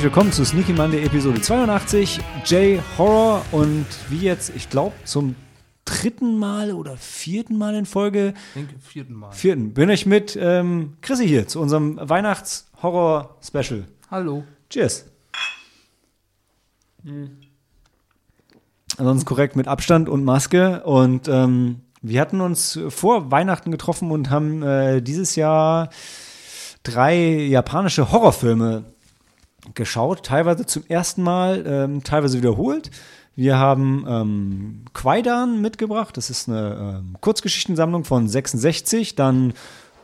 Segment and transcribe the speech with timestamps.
[0.00, 5.34] Herzlich willkommen zu Sneaky Monday Episode 82, J Horror und wie jetzt, ich glaube, zum
[5.84, 8.32] dritten Mal oder vierten Mal in Folge.
[8.54, 9.30] Ich denke, vierten Mal.
[9.32, 9.74] Vierten.
[9.74, 13.84] Bin ich mit ähm, Chrissy hier zu unserem Weihnachts-Horror-Special.
[14.10, 14.44] Hallo.
[14.70, 15.04] Cheers.
[18.96, 20.82] Ansonsten korrekt mit Abstand und Maske.
[20.84, 25.90] Und ähm, wir hatten uns vor Weihnachten getroffen und haben äh, dieses Jahr
[26.84, 28.94] drei japanische Horrorfilme
[29.74, 32.90] geschaut, teilweise zum ersten Mal, ähm, teilweise wiederholt.
[33.36, 39.54] Wir haben ähm, Kwaidan mitgebracht, das ist eine ähm, Kurzgeschichtensammlung von 66, dann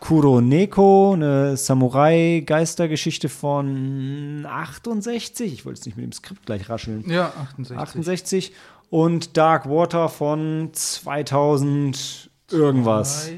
[0.01, 5.53] Kuroneko, eine Samurai-Geistergeschichte von 68.
[5.53, 7.05] Ich wollte es nicht mit dem Skript gleich rascheln.
[7.09, 7.77] Ja, 68.
[7.77, 8.53] 68.
[8.91, 13.31] Und Dark Water von 2000 irgendwas.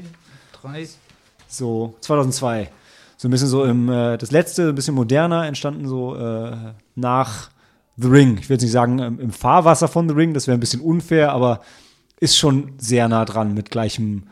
[0.61, 0.89] Drei, drei.
[1.47, 2.69] So, 2002.
[3.21, 6.55] So ein bisschen so im, äh, das letzte, ein bisschen moderner, entstanden so äh,
[6.95, 7.49] nach
[7.97, 8.37] The Ring.
[8.39, 11.33] Ich jetzt nicht sagen ähm, im Fahrwasser von The Ring, das wäre ein bisschen unfair,
[11.33, 11.59] aber
[12.21, 14.23] ist schon sehr nah dran mit gleichem,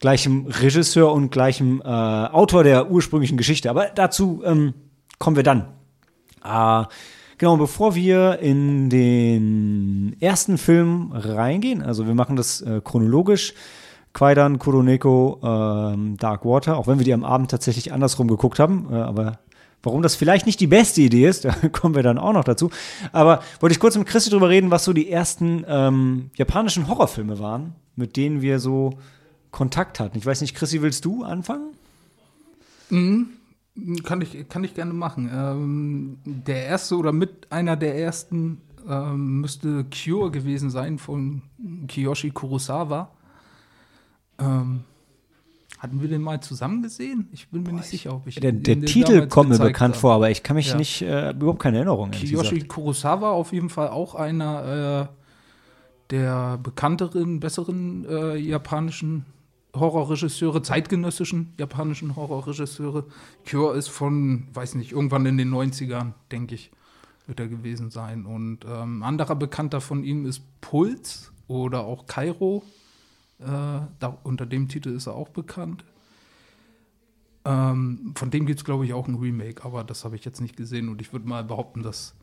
[0.00, 3.70] gleichem Regisseur und gleichem äh, Autor der ursprünglichen Geschichte.
[3.70, 4.74] Aber dazu ähm,
[5.20, 5.68] kommen wir dann.
[6.44, 6.86] Äh,
[7.38, 13.54] genau, bevor wir in den ersten Film reingehen, also wir machen das äh, chronologisch,
[14.12, 18.88] Kwaidan, Kuroneko, ähm, Dark Water, auch wenn wir die am Abend tatsächlich andersrum geguckt haben,
[18.90, 19.38] äh, aber
[19.82, 22.70] warum das vielleicht nicht die beste Idee ist, da kommen wir dann auch noch dazu.
[23.12, 27.38] Aber wollte ich kurz mit Christi drüber reden, was so die ersten ähm, japanischen Horrorfilme
[27.38, 28.98] waren, mit denen wir so
[29.50, 30.18] Kontakt hatten.
[30.18, 31.74] Ich weiß nicht, Chrissy, willst du anfangen?
[34.04, 35.30] Kann ich, kann ich gerne machen.
[35.32, 41.42] Ähm, der erste oder mit einer der ersten ähm, müsste Cure gewesen sein von
[41.88, 43.10] Kiyoshi Kurosawa.
[44.38, 44.84] Ähm,
[45.78, 47.28] hatten wir den mal zusammen gesehen?
[47.32, 50.00] Ich bin mir nicht sicher, ob ich Der, den- der Titel kommt mir bekannt habe.
[50.00, 50.76] vor, aber ich kann mich Ja.
[50.76, 52.12] nicht, äh, überhaupt keine Erinnerung.
[52.12, 52.60] Kiyoshi.
[52.68, 55.16] Kurosawa auf jeden Fall auch einer äh,
[56.10, 59.24] der bekannteren, besseren äh, japanischen
[59.74, 63.06] Horrorregisseure, zeitgenössischen japanischen Horrorregisseure.
[63.48, 66.70] Cure ist von, weiß nicht, irgendwann in den 90ern, denke ich,
[67.26, 68.26] wird er gewesen sein.
[68.26, 72.62] Und ähm, anderer Bekannter von ihm ist Puls oder auch Kairo.
[73.44, 75.84] Äh, da, unter dem Titel ist er auch bekannt.
[77.44, 80.40] Ähm, von dem gibt es, glaube ich, auch ein Remake, aber das habe ich jetzt
[80.40, 82.14] nicht gesehen und ich würde mal behaupten, das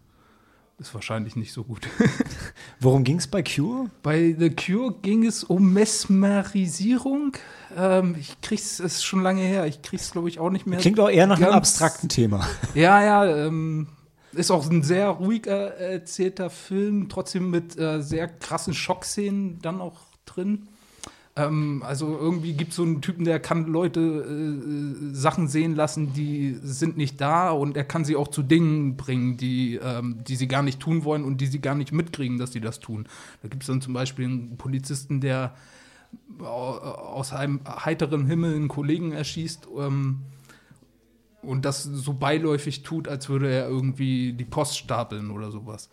[0.77, 1.87] ist wahrscheinlich nicht so gut.
[2.79, 3.89] Worum ging es bei Cure?
[4.01, 7.33] Bei The Cure ging es um Mesmerisierung.
[7.75, 10.79] Ähm, ich krieg's, es ist schon lange her, ich krieg's, glaube ich, auch nicht mehr.
[10.79, 12.47] Klingt auch eher nach einem ganz- abstrakten Thema.
[12.75, 13.87] Ja, ja, ähm,
[14.31, 19.81] ist auch ein sehr ruhiger äh, erzählter Film, trotzdem mit äh, sehr krassen Schockszenen dann
[19.81, 20.69] auch drin.
[21.39, 26.13] Ähm, also irgendwie gibt es so einen Typen, der kann Leute äh, Sachen sehen lassen,
[26.13, 30.35] die sind nicht da und er kann sie auch zu Dingen bringen, die, ähm, die
[30.35, 33.07] sie gar nicht tun wollen und die sie gar nicht mitkriegen, dass sie das tun.
[33.41, 35.55] Da gibt es dann zum Beispiel einen Polizisten, der
[36.39, 39.67] au- aus einem heiteren Himmel einen Kollegen erschießt.
[39.77, 40.21] Ähm,
[41.41, 45.89] und das so beiläufig tut, als würde er irgendwie die Post stapeln oder sowas.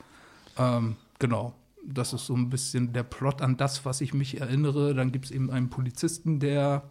[0.59, 1.55] Ähm, genau.
[1.89, 4.95] Das ist so ein bisschen der Plot an das, was ich mich erinnere.
[4.95, 6.83] Dann gibt es eben einen Polizisten, der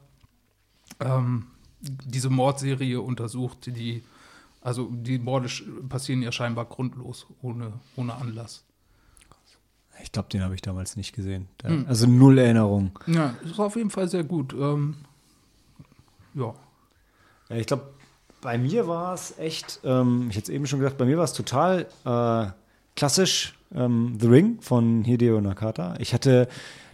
[1.00, 1.48] ähm,
[1.82, 4.04] diese Mordserie untersucht, die,
[4.62, 5.50] also die Morde
[5.90, 8.64] passieren ja scheinbar grundlos, ohne, ohne Anlass.
[10.04, 11.48] Ich glaube, den habe ich damals nicht gesehen.
[11.58, 12.98] Da, Also null Erinnerung.
[13.08, 14.54] Ja, ist auf jeden Fall sehr gut.
[14.54, 14.96] Ähm,
[16.34, 16.54] ja.
[17.50, 17.94] Ja, ich glaube,
[18.42, 21.24] bei mir war es echt, ähm, ich hätte es eben schon gesagt, bei mir war
[21.24, 22.52] es total äh,
[22.96, 25.96] klassisch ähm, The Ring von Hideo Nakata.
[26.00, 26.48] Ich hatte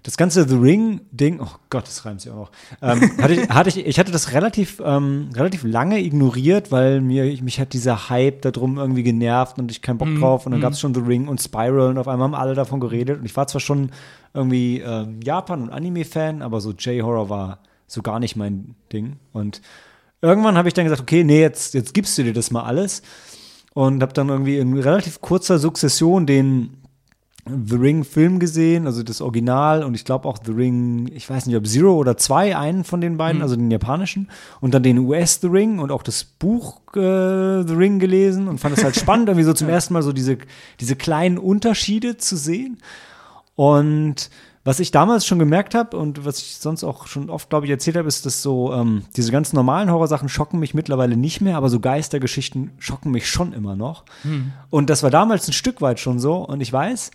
[0.04, 2.52] das ganze The Ring-Ding, oh Gott, das reimt sich auch noch.
[2.82, 7.24] Ähm, hatte ich, hatte ich, ich hatte das relativ, ähm, relativ lange ignoriert, weil mir
[7.44, 10.46] mich hat dieser Hype darum irgendwie genervt und ich keinen Bock drauf.
[10.46, 12.80] Und dann gab es schon The Ring und Spiral und auf einmal haben alle davon
[12.80, 13.20] geredet.
[13.20, 13.92] Und ich war zwar schon
[14.34, 19.18] irgendwie ähm, Japan- und Anime-Fan, aber so J-Horror war so gar nicht mein Ding.
[19.34, 19.62] Und
[20.22, 23.04] irgendwann habe ich dann gesagt, okay, nee, jetzt, jetzt gibst du dir das mal alles.
[23.74, 26.82] Und habe dann irgendwie in relativ kurzer Sukzession den
[27.48, 31.56] The Ring-Film gesehen, also das Original und ich glaube auch The Ring, ich weiß nicht,
[31.56, 34.30] ob Zero oder zwei, einen von den beiden, also den japanischen,
[34.60, 38.60] und dann den US The Ring und auch das Buch äh, The Ring gelesen und
[38.60, 40.38] fand es halt spannend, irgendwie so zum ersten Mal so diese,
[40.80, 42.78] diese kleinen Unterschiede zu sehen.
[43.56, 44.30] Und
[44.64, 47.72] was ich damals schon gemerkt habe und was ich sonst auch schon oft, glaube ich,
[47.72, 51.58] erzählt habe, ist, dass so ähm, diese ganz normalen Horrorsachen schocken mich mittlerweile nicht mehr,
[51.58, 54.06] aber so Geistergeschichten schocken mich schon immer noch.
[54.70, 56.36] Und das war damals ein Stück weit schon so.
[56.36, 57.10] Und ich weiß,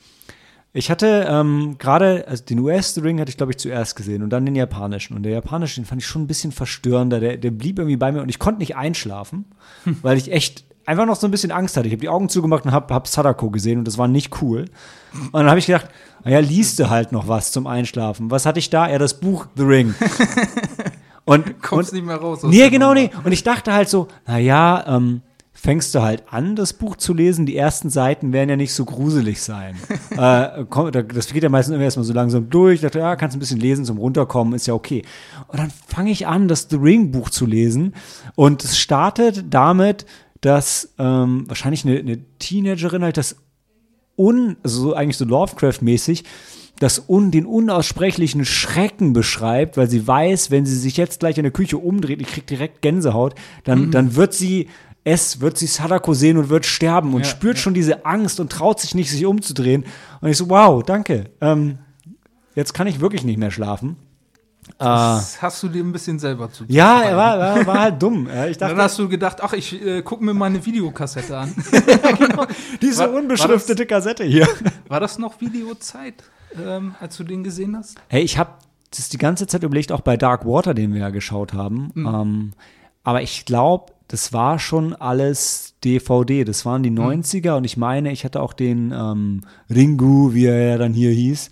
[0.76, 4.22] ich hatte ähm, gerade, also den US The Ring hatte ich, glaube ich, zuerst gesehen
[4.22, 5.16] und dann den japanischen.
[5.16, 7.19] Und der japanische, den fand ich schon ein bisschen verstörender.
[7.19, 9.46] Der, der blieb irgendwie bei mir und ich konnte nicht einschlafen,
[10.02, 11.86] weil ich echt einfach noch so ein bisschen Angst hatte.
[11.88, 14.66] Ich habe die Augen zugemacht und habe hab Sadako gesehen und das war nicht cool.
[15.12, 15.88] Und dann habe ich gedacht,
[16.24, 18.30] naja, liest du halt noch was zum Einschlafen.
[18.30, 18.88] Was hatte ich da?
[18.88, 19.94] Ja, das Buch The Ring.
[21.24, 22.44] Und, Kommst und, nicht mehr raus.
[22.44, 23.10] aus Nee, genau nee.
[23.24, 25.22] Und ich dachte halt so, naja, ähm,
[25.52, 27.46] fängst du halt an, das Buch zu lesen.
[27.46, 29.74] Die ersten Seiten werden ja nicht so gruselig sein.
[30.16, 32.76] äh, komm, da- das geht ja meistens immer erstmal so langsam durch.
[32.76, 35.02] Ich dachte, ja, kannst ein bisschen lesen zum Runterkommen, ist ja okay.
[35.48, 37.94] Und dann fange ich an, das The Ring Buch zu lesen.
[38.36, 40.06] Und es startet damit,
[40.40, 43.36] dass ähm, wahrscheinlich eine, eine Teenagerin halt das
[44.16, 46.24] un, also so eigentlich so Lovecraft-mäßig,
[46.78, 51.44] das un, den unaussprechlichen Schrecken beschreibt, weil sie weiß, wenn sie sich jetzt gleich in
[51.44, 53.34] der Küche umdreht, ich krieg direkt Gänsehaut,
[53.64, 54.68] dann, dann wird sie
[55.06, 58.50] es, wird sie Sadako sehen und wird sterben und Ja, spürt schon diese Angst und
[58.50, 59.84] traut sich nicht, sich umzudrehen.
[60.20, 61.30] Und ich so, wow, danke.
[61.40, 61.78] Ähm,
[62.56, 63.96] jetzt kann ich wirklich nicht mehr schlafen.
[64.78, 66.64] Das hast du dir ein bisschen selber zu.
[66.68, 68.28] ja, er war, war, war halt dumm.
[68.50, 71.54] Ich Dann dachte, hast du gedacht, ach, ich äh, gucke mir mal eine Videokassette an.
[72.82, 74.46] diese war- unbeschriftete Kassette hier.
[74.88, 76.14] War das noch Videozeit,
[76.56, 77.96] ähm, als du den gesehen hast?
[78.08, 78.50] Hey, ich habe
[78.94, 81.92] das die ganze Zeit überlegt, auch bei Dark Water, den wir ja geschaut haben.
[81.96, 82.52] Ähm,
[83.02, 86.44] aber ich glaube, das war schon alles DVD.
[86.44, 90.70] Das waren die 90er und ich meine, ich hatte auch den ähm, Ringu, wie er
[90.70, 91.50] ja dann hier hieß,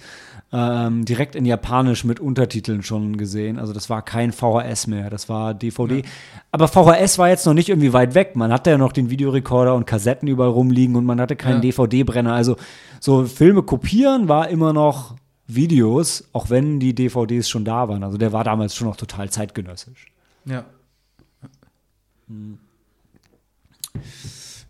[0.56, 3.59] ähm, direkt in Japanisch mit Untertiteln schon gesehen.
[3.59, 6.05] Also das war kein VHS mehr, das war DVD.
[6.53, 8.37] Aber VHS war jetzt noch nicht irgendwie weit weg.
[8.37, 11.61] Man hatte ja noch den Videorekorder und Kassetten überall rumliegen und man hatte keinen Ja.
[11.73, 12.33] DVD-Brenner.
[12.33, 12.55] Also
[13.01, 15.17] so Filme kopieren war immer noch
[15.49, 18.05] Videos, auch wenn die DVDs schon da waren.
[18.05, 20.06] Also der war damals schon noch total zeitgenössisch.
[20.45, 20.65] Ja.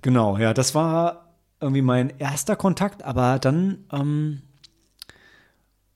[0.02, 1.28] Genau, ja, das war
[1.60, 4.42] irgendwie mein erster Kontakt, aber dann, ähm,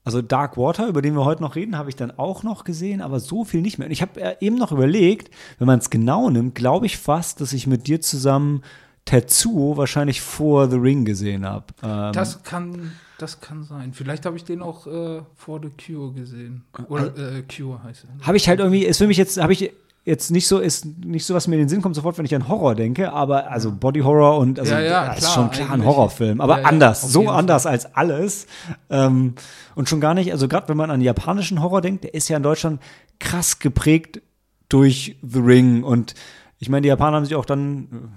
[0.09, 3.03] also Dark Water, über den wir heute noch reden, habe ich dann auch noch gesehen,
[3.03, 3.89] aber so viel nicht mehr.
[3.89, 7.43] Und ich habe äh, eben noch überlegt, wenn man es genau nimmt, glaube ich fast,
[7.43, 8.63] dass ich mit dir zusammen
[9.05, 11.67] Tetsuo wahrscheinlich vor The Ring gesehen habe.
[11.83, 13.93] Ähm, Das kann, das kann sein.
[13.93, 16.65] Vielleicht habe ich den auch äh, vor The Cure gesehen.
[16.89, 18.27] Oder äh, Cure heißt er.
[18.27, 19.71] habe ich halt irgendwie, ist für mich jetzt, habe ich
[20.09, 22.35] jetzt nicht so, ist nicht so, was mir in den Sinn kommt sofort, wenn ich
[22.35, 25.51] an Horror denke, aber also Body Horror und also Ja, ja, das ist klar, schon
[25.51, 25.85] klar ein.
[25.85, 28.47] Horrorfilm, aber Ja, anders, so anders als alles.
[28.89, 29.35] Ähm,
[29.75, 32.39] und schon gar nicht, also gerade wenn man an japanischen Horror denkt, der ist ja
[32.39, 32.81] in Deutschland
[33.21, 34.23] krass geprägt
[34.69, 36.15] durch The Ring und
[36.59, 38.11] ich meine, die Japaner haben sich auch dann,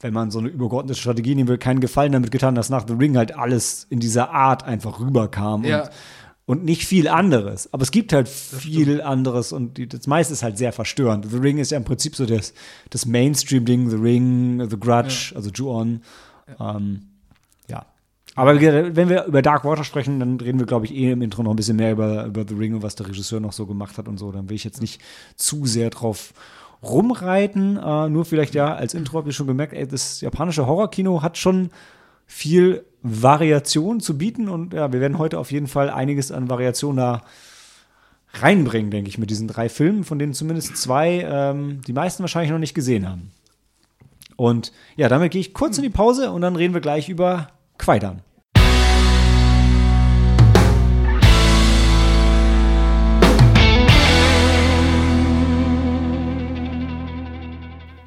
[0.00, 2.94] wenn man so eine übergeordnete Strategie nehmen will, keinen Gefallen damit getan, dass nach The
[2.94, 5.64] Ring halt alles in dieser Art einfach rüberkam.
[5.64, 5.82] Ja.
[5.82, 5.90] Und,
[6.50, 7.72] und nicht viel anderes.
[7.72, 11.30] Aber es gibt halt viel anderes und die, das meiste ist halt sehr verstörend.
[11.30, 12.54] The Ring ist ja im Prinzip so das,
[12.90, 16.02] das Mainstream-Ding, The Ring, The Grudge, also Ju-On.
[16.58, 16.76] Ja.
[16.76, 17.02] Ähm,
[17.68, 17.86] ja.
[18.34, 21.44] Aber wenn wir über Dark Water sprechen, dann reden wir, glaube ich, eh im Intro
[21.44, 23.96] noch ein bisschen mehr über, über The Ring und was der Regisseur noch so gemacht
[23.96, 24.32] hat und so.
[24.32, 25.00] Dann will ich jetzt nicht
[25.36, 26.34] zu sehr drauf
[26.82, 27.76] rumreiten.
[27.76, 31.38] Äh, nur vielleicht ja, als Intro habt ihr schon gemerkt, ey, das japanische Horrorkino hat
[31.38, 31.70] schon
[32.30, 36.96] viel Variation zu bieten und ja, wir werden heute auf jeden Fall einiges an Variation
[36.96, 37.22] da
[38.34, 42.52] reinbringen, denke ich, mit diesen drei Filmen, von denen zumindest zwei ähm, die meisten wahrscheinlich
[42.52, 43.32] noch nicht gesehen haben.
[44.36, 47.48] Und ja, damit gehe ich kurz in die Pause und dann reden wir gleich über
[47.78, 48.22] Quaidan.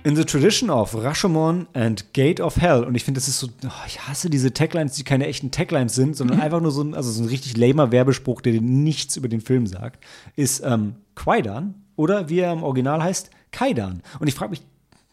[0.05, 2.83] In the tradition of Rashomon and Gate of Hell.
[2.83, 5.95] Und ich finde, das ist so, oh, ich hasse diese Taglines, die keine echten Taglines
[5.95, 9.15] sind, sondern einfach nur so ein, also so ein richtig lamer Werbespruch, der dir nichts
[9.15, 10.03] über den Film sagt,
[10.36, 14.01] ist ähm, Quaidan oder wie er im Original heißt, Kaidan.
[14.19, 14.62] Und ich frage mich,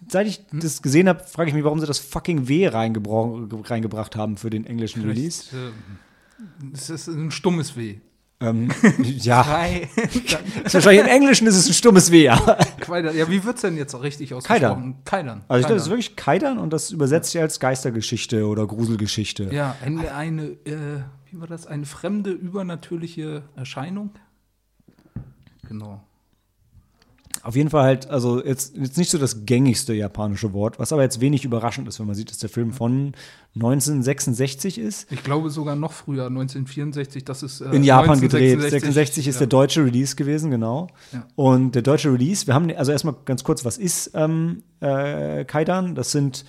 [0.09, 4.17] seit ich das gesehen habe, frage ich mich, warum sie das fucking W reingebra- reingebracht
[4.17, 5.45] haben für den englischen Release.
[5.51, 7.99] Vielleicht, äh, Es ist ein stummes Weh.
[8.41, 8.71] Ähm,
[9.03, 9.89] ja, Drei.
[10.73, 12.37] wahrscheinlich im Englischen ist es ein stummes W, ja.
[12.81, 13.17] Quaidan.
[13.17, 14.97] Ja, wie wird es denn jetzt auch richtig ausgesprochen?
[15.05, 15.43] Kaidan.
[15.47, 15.91] Also ich glaube, das ist Kaidan.
[15.91, 19.51] wirklich Kaidan und das übersetzt sich als Geistergeschichte oder Gruselgeschichte.
[19.53, 21.67] Ja, eine, eine äh, wie war das?
[21.67, 24.11] Eine fremde, übernatürliche Erscheinung?
[25.69, 26.03] Genau.
[27.43, 31.03] Auf jeden Fall halt, also jetzt, jetzt nicht so das gängigste japanische Wort, was aber
[31.03, 33.15] jetzt wenig überraschend ist, wenn man sieht, dass der Film von
[33.57, 35.11] 1966 ist.
[35.11, 38.53] Ich glaube sogar noch früher, 1964, das ist äh, In Japan gedreht.
[38.59, 39.39] 1966, 66 ist ja.
[39.41, 40.87] der deutsche Release gewesen, genau.
[41.13, 41.27] Ja.
[41.35, 45.97] Und der deutsche Release, wir haben, also erstmal ganz kurz, was ist ähm, äh, Kaidan?
[45.97, 46.45] Das sind,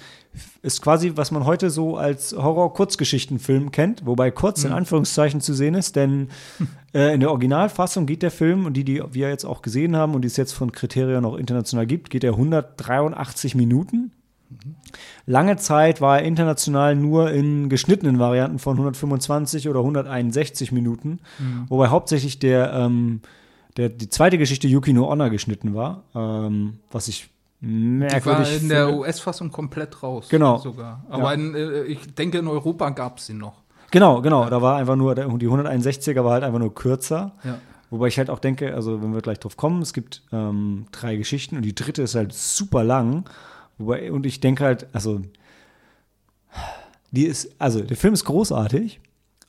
[0.62, 4.70] ist quasi, was man heute so als Horror-Kurzgeschichtenfilm kennt, wobei kurz Mhm.
[4.70, 6.28] in Anführungszeichen zu sehen ist, denn
[6.94, 10.14] äh, in der Originalfassung geht der Film, und die, die wir jetzt auch gesehen haben
[10.14, 14.12] und die es jetzt von Criterion auch international gibt, geht er 183 Minuten.
[15.26, 21.20] Lange Zeit war er international nur in geschnittenen Varianten von 125 oder 161 Minuten,
[21.70, 23.22] wobei hauptsächlich der, ähm,
[23.78, 27.30] der, die zweite Geschichte Yuki no Honor geschnitten war, ähm, was ich
[27.62, 28.48] merkwürdig.
[28.50, 30.28] Die war in der US-Fassung komplett raus.
[30.30, 30.58] Genau.
[30.58, 31.06] Sogar.
[31.10, 31.34] Aber Ja.
[31.34, 33.62] in, äh, ich denke, in Europa gab es sie noch.
[33.92, 34.50] Genau, genau.
[34.50, 37.34] Da war einfach nur, die 161er war halt einfach nur kürzer.
[37.44, 37.60] Ja.
[37.92, 41.18] Wobei ich halt auch denke, also wenn wir gleich drauf kommen, es gibt ähm, drei
[41.18, 43.26] Geschichten und die dritte ist halt super lang.
[43.82, 45.22] Wobei, und ich denke halt, also,
[47.12, 49.00] die ist, also der Film ist großartig.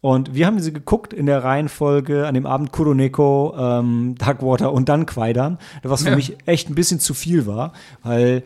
[0.01, 4.89] Und wir haben sie geguckt in der Reihenfolge an dem Abend Kuroneko, ähm, Darkwater und
[4.89, 6.17] dann Quaidan, was für Ja.
[6.17, 7.73] mich echt ein bisschen zu viel war,
[8.03, 8.43] weil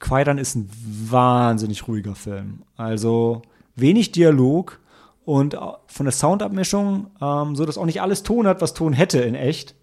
[0.00, 0.68] Quaidan ist ein
[1.08, 2.62] wahnsinnig ruhiger Film.
[2.76, 3.42] Also
[3.76, 4.80] wenig Dialog
[5.24, 8.92] und au- von der Soundabmischung, ähm, so dass auch nicht alles Ton hat, was Ton
[8.92, 9.76] hätte in echt.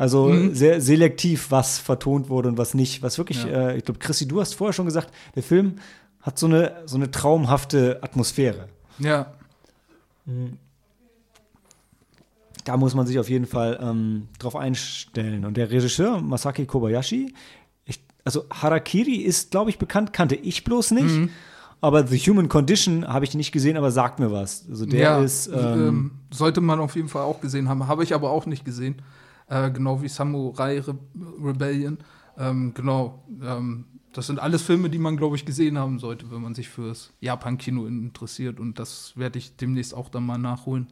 [0.00, 0.54] Also Mhm.
[0.54, 3.02] sehr selektiv, was vertont wurde und was nicht.
[3.02, 3.68] Was wirklich, Ja.
[3.72, 5.74] äh, ich glaube, Chrissy, du hast vorher schon gesagt, der Film
[6.22, 8.68] hat so eine, so eine traumhafte Atmosphäre.
[8.98, 9.34] Ja.
[12.64, 15.44] Da muss man sich auf jeden Fall ähm, drauf einstellen.
[15.44, 17.34] Und der Regisseur, Masaki Kobayashi,
[17.84, 21.04] ich, also Harakiri ist, glaube ich, bekannt, kannte ich bloß nicht.
[21.10, 21.28] Mhm.
[21.82, 24.64] Aber The Human Condition habe ich nicht gesehen, aber sagt mir was.
[24.70, 25.46] Also der ja, ist.
[25.48, 27.86] Ähm, ähm, sollte man auf jeden Fall auch gesehen haben.
[27.86, 28.96] Habe ich aber auch nicht gesehen.
[29.50, 30.96] Äh, genau wie Samurai Re
[31.42, 31.98] Rebellion.
[32.38, 33.22] Ähm, genau.
[33.42, 36.68] Ähm, das sind alles Filme, die man, glaube ich, gesehen haben sollte, wenn man sich
[36.68, 38.58] fürs Japan-Kino interessiert.
[38.58, 40.88] Und das werde ich demnächst auch dann mal nachholen.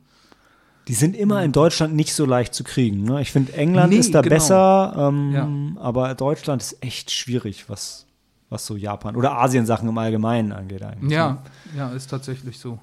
[0.89, 3.03] die sind immer in Deutschland nicht so leicht zu kriegen.
[3.05, 3.21] Ne?
[3.21, 4.35] Ich finde, England Nee, ist da genau.
[4.37, 5.81] besser, ähm, Ja.
[5.83, 8.07] aber Deutschland ist echt schwierig, was,
[8.49, 10.83] was so Japan oder Asien-Sachen im Allgemeinen angeht.
[10.83, 11.43] Eigentlich, Ja,
[11.77, 12.79] ja, ist tatsächlich so.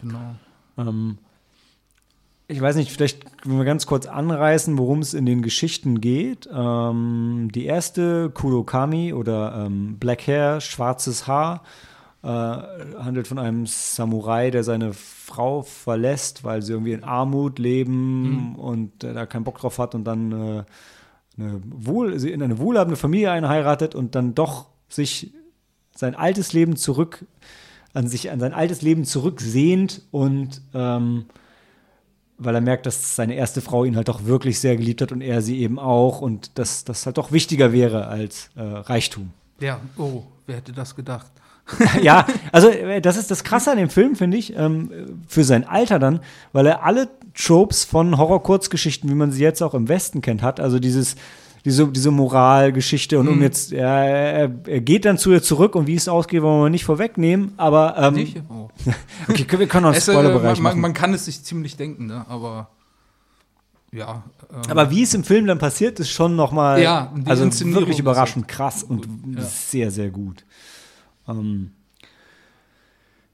[0.00, 0.36] Genau.
[0.76, 1.18] Ähm,
[2.50, 6.48] ich weiß nicht, vielleicht können wir ganz kurz anreißen, worum es in den Geschichten geht.
[6.50, 11.62] Ähm, die erste, Kurokami oder ähm, Black Hair, schwarzes Haar,
[12.22, 18.56] äh, handelt von einem Samurai, der seine Frau verlässt, weil sie irgendwie in Armut leben
[18.56, 20.64] und äh, da keinen Bock drauf hat und dann äh,
[21.36, 25.34] eine wohl, sie in eine wohlhabende Familie einheiratet und dann doch sich
[25.94, 27.26] sein altes Leben zurück
[27.94, 31.26] an sich an sein altes Leben zurücksehnt und ähm,
[32.38, 35.20] weil er merkt, dass seine erste Frau ihn halt doch wirklich sehr geliebt hat und
[35.20, 39.30] er sie eben auch und dass das halt doch wichtiger wäre als äh, Reichtum.
[39.60, 41.26] Ja, oh, wer hätte das gedacht?
[42.02, 45.66] ja, also äh, das ist das Krasse an dem Film, finde ich, ähm, für sein
[45.66, 46.20] Alter dann,
[46.52, 50.60] weil er alle Tropes von Horror-Kurzgeschichten, wie man sie jetzt auch im Westen kennt, hat.
[50.60, 51.16] Also dieses,
[51.64, 53.42] diese, diese Moralgeschichte und um Mhm.
[53.42, 56.70] jetzt, ja, er, er geht dann zu ihr zurück und wie es ausgeht, wollen wir
[56.70, 58.44] nicht vorwegnehmen, aber ähm?
[58.48, 58.68] Oh.
[59.28, 60.80] okay, wir können auch einen äh, Spoilerbereich man, man, machen.
[60.80, 62.24] man kann es sich ziemlich denken, ne?
[62.28, 62.68] aber
[63.92, 64.22] ja.
[64.52, 67.98] ähm, Aber wie es im Film dann passiert, ist schon noch mal Ja, also wirklich
[67.98, 69.42] überraschend krass und ja.
[69.42, 70.44] sehr, sehr gut.
[71.26, 71.72] Ähm,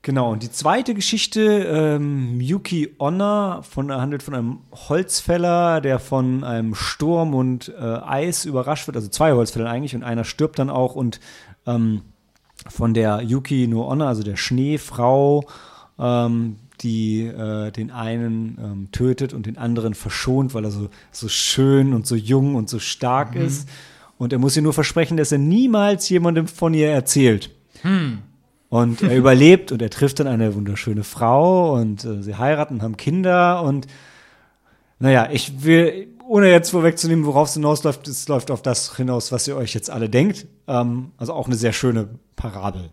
[0.05, 4.59] genau, und die zweite Geschichte, ähm, Yuki Onna, von, handelt von einem
[4.89, 10.05] Holzfäller, der von einem Sturm und äh, Eis überrascht wird, also zwei Holzfäller eigentlich, und
[10.05, 11.19] einer stirbt dann auch und
[11.67, 12.03] ähm,
[12.69, 15.47] von der Yuki no Onna, also der Schneefrau,
[15.99, 21.29] ähm, die äh, den einen ähm, tötet und den anderen verschont, weil er so, so
[21.29, 23.69] schön und so jung und so stark ist.
[24.19, 27.51] Und er muss ihr nur versprechen, dass er niemals jemandem von ihr erzählt.
[28.75, 32.97] Und er überlebt und er trifft dann eine wunderschöne Frau und äh, sie heiraten, haben
[32.97, 33.87] Kinder und
[34.99, 39.47] naja, ich will, ohne jetzt vorwegzunehmen, worauf es hinausläuft, es läuft auf das hinaus, was
[39.47, 40.49] ihr euch jetzt alle denkt.
[40.67, 42.91] Ähm, also auch eine sehr schöne Parabel.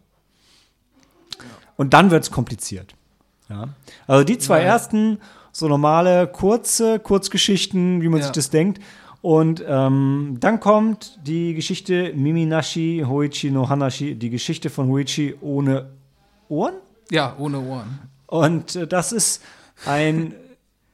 [1.77, 2.93] Und dann wird es kompliziert.
[3.49, 3.69] Ja.
[4.05, 4.65] Also die zwei Ja.
[4.65, 5.17] ersten,
[5.51, 8.25] so normale, kurze Kurzgeschichten, wie man Ja.
[8.27, 8.79] sich das denkt.
[9.21, 15.89] Und ähm, dann kommt die Geschichte Miminashi Hoichi no Hanashi, die Geschichte von Hoichi ohne
[16.49, 16.73] Ohren.
[17.11, 17.99] ja, ohne Ohren.
[18.25, 19.43] Und äh, das ist
[19.85, 20.33] ein,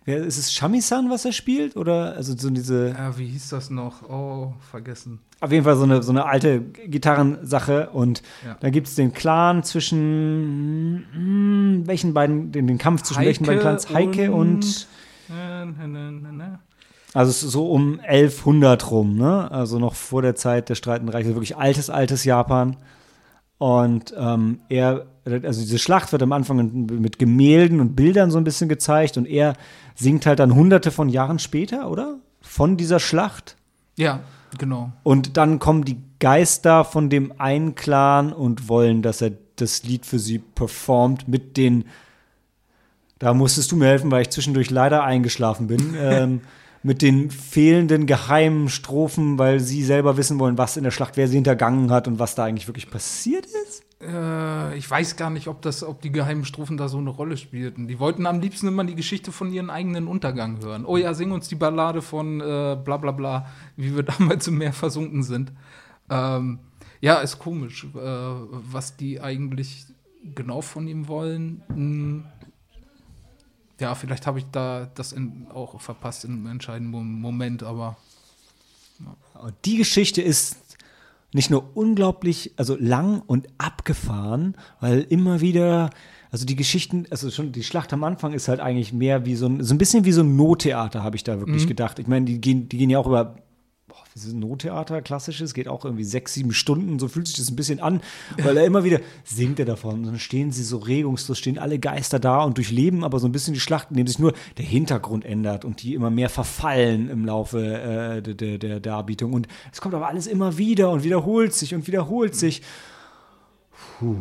[0.03, 1.77] wer, ist es Shamisan, was er spielt?
[1.77, 4.03] Oder also so diese, Ja, wie hieß das noch?
[4.09, 5.19] Oh, vergessen.
[5.39, 7.91] auf jeden Fall so eine, so eine alte Gitarrensache.
[7.91, 8.57] Und Ja.
[8.59, 13.61] da gibt es den Clan zwischen hm, welchen beiden, den, den Kampf zwischen welchen beiden
[13.61, 13.89] Clans?
[13.93, 14.87] Heike und,
[15.29, 16.59] na, na, na, na.
[17.17, 19.49] Also es ist so um 1100 rum, ne?
[19.49, 22.77] Also noch vor der Zeit der Streitenden Reiche, also wirklich altes, altes Japan.
[23.57, 28.43] Und ähm, er, also diese Schlacht wird am Anfang mit Gemälden und Bildern so ein
[28.43, 29.53] bisschen gezeigt und er
[29.95, 32.19] singt halt dann hunderte von Jahren später, oder?
[32.41, 33.57] Von dieser Schlacht.
[33.95, 34.19] Ja,
[34.59, 34.91] genau.
[35.01, 40.05] Und dann kommen die Geister von dem einen Clan und wollen, dass er das Lied
[40.05, 41.85] für sie performt mit den.
[43.17, 45.95] Da musstest du mir helfen, weil ich zwischendurch leider eingeschlafen bin.
[45.99, 46.41] ähm,
[46.87, 51.27] mit den fehlenden geheimen Strophen, weil sie selber wissen wollen, was in der Schlacht, wer
[51.27, 53.83] sie hintergangen hat und was da eigentlich wirklich passiert ist.
[54.01, 57.35] Äh, ich weiß gar nicht, ob, das, ob die geheimen Strophen da so eine Rolle
[57.35, 57.89] spielten.
[57.89, 60.85] Die wollten am liebsten immer die Geschichte von ihren eigenen Untergang hören.
[60.85, 64.57] Oh ja, sing uns die Ballade von äh, bla bla bla, wie wir damals im
[64.57, 65.51] Meer versunken sind.
[66.09, 66.59] Ähm,
[67.01, 69.87] ja, ist komisch, äh, was die eigentlich
[70.35, 71.63] genau von ihm wollen.
[71.67, 72.23] Hm.
[73.79, 77.97] Ja, vielleicht habe ich da das in, auch verpasst im entscheidenden Moment, aber.
[79.39, 80.57] Und die Geschichte ist
[81.33, 85.91] nicht nur unglaublich, also lang und abgefahren, weil immer wieder,
[86.31, 89.45] also die Geschichten, also schon die Schlacht am Anfang ist halt eigentlich mehr wie so
[89.45, 91.67] ein, so ein bisschen wie so ein Nottheater, habe ich da wirklich mhm.
[91.67, 91.99] gedacht.
[91.99, 93.35] Ich meine, die gehen, die gehen ja auch über
[94.17, 97.51] das ist ein Nottheater, klassisches, geht auch irgendwie sechs, sieben Stunden, so fühlt sich das
[97.51, 98.01] ein bisschen an,
[98.41, 99.99] weil er immer wieder singt er davon.
[99.99, 103.31] Und dann stehen sie so regungslos, stehen alle Geister da und durchleben aber so ein
[103.31, 107.25] bisschen die Schlacht, indem sich nur der Hintergrund ändert und die immer mehr verfallen im
[107.25, 109.33] Laufe äh, der, der, der Darbietung.
[109.33, 112.63] Und es kommt aber alles immer wieder und wiederholt sich und wiederholt sich.
[113.99, 114.15] Puh.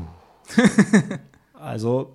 [1.55, 2.13] also,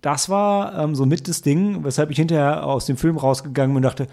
[0.00, 3.78] das war ähm, so mit das Ding, weshalb ich hinterher aus dem Film rausgegangen bin
[3.78, 4.06] und dachte,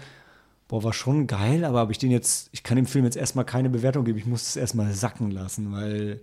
[0.68, 3.44] boah, war schon geil, aber habe ich den jetzt, ich kann dem Film jetzt erstmal
[3.44, 6.20] keine Bewertung geben, ich muss es erstmal sacken lassen, weil,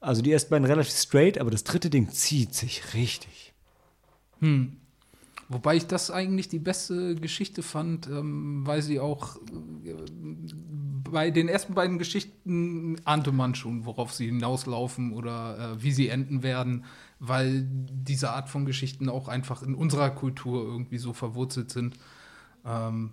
[0.00, 3.54] also die ersten beiden relativ straight, aber das dritte Ding zieht sich richtig.
[4.40, 4.76] Hm.
[5.48, 9.36] Wobei ich das eigentlich die beste Geschichte fand, ähm, weil sie auch
[9.84, 9.94] äh,
[11.08, 16.08] bei den ersten beiden Geschichten ahnte man schon, worauf sie hinauslaufen oder äh, wie sie
[16.08, 16.84] enden werden,
[17.20, 21.96] weil diese Art von Geschichten auch einfach in unserer Kultur irgendwie so verwurzelt sind.
[22.64, 23.12] Ähm,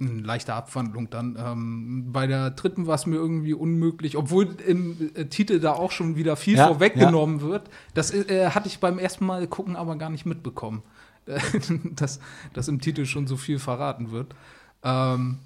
[0.00, 1.36] eine leichte Abwandlung dann.
[1.38, 5.90] Ähm, bei der dritten war es mir irgendwie unmöglich, obwohl im äh, Titel da auch
[5.90, 7.46] schon wieder viel ja, vorweggenommen ja.
[7.46, 7.70] wird.
[7.94, 10.82] Das äh, hatte ich beim ersten Mal gucken aber gar nicht mitbekommen,
[11.96, 12.20] dass,
[12.52, 14.34] dass im Titel schon so viel verraten wird.
[14.82, 15.38] Ähm,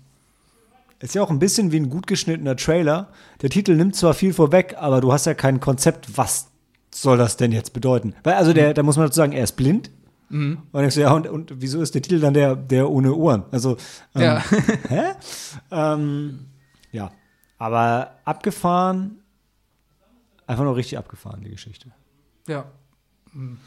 [1.01, 3.09] ist ja auch ein bisschen wie ein gut geschnittener Trailer.
[3.43, 6.49] Der Titel nimmt zwar viel vorweg, aber du hast ja kein Konzept, was
[6.93, 8.15] soll das denn jetzt bedeuten?
[8.25, 9.91] Weil, also, der, da muss man dazu sagen, er ist blind.
[10.31, 10.59] Mhm.
[10.73, 13.45] Und ich so, ja, und, und wieso ist der Titel dann der, der ohne Ohren?
[13.51, 13.77] Also,
[14.15, 14.45] ähm, ja.
[14.89, 15.03] hä?
[15.71, 16.47] Ähm,
[16.93, 17.11] ja,
[17.59, 19.21] aber abgefahren,
[20.47, 21.93] einfach nur richtig abgefahren, die Geschichte.
[22.47, 22.67] Ja.
[23.33, 23.59] Mhm.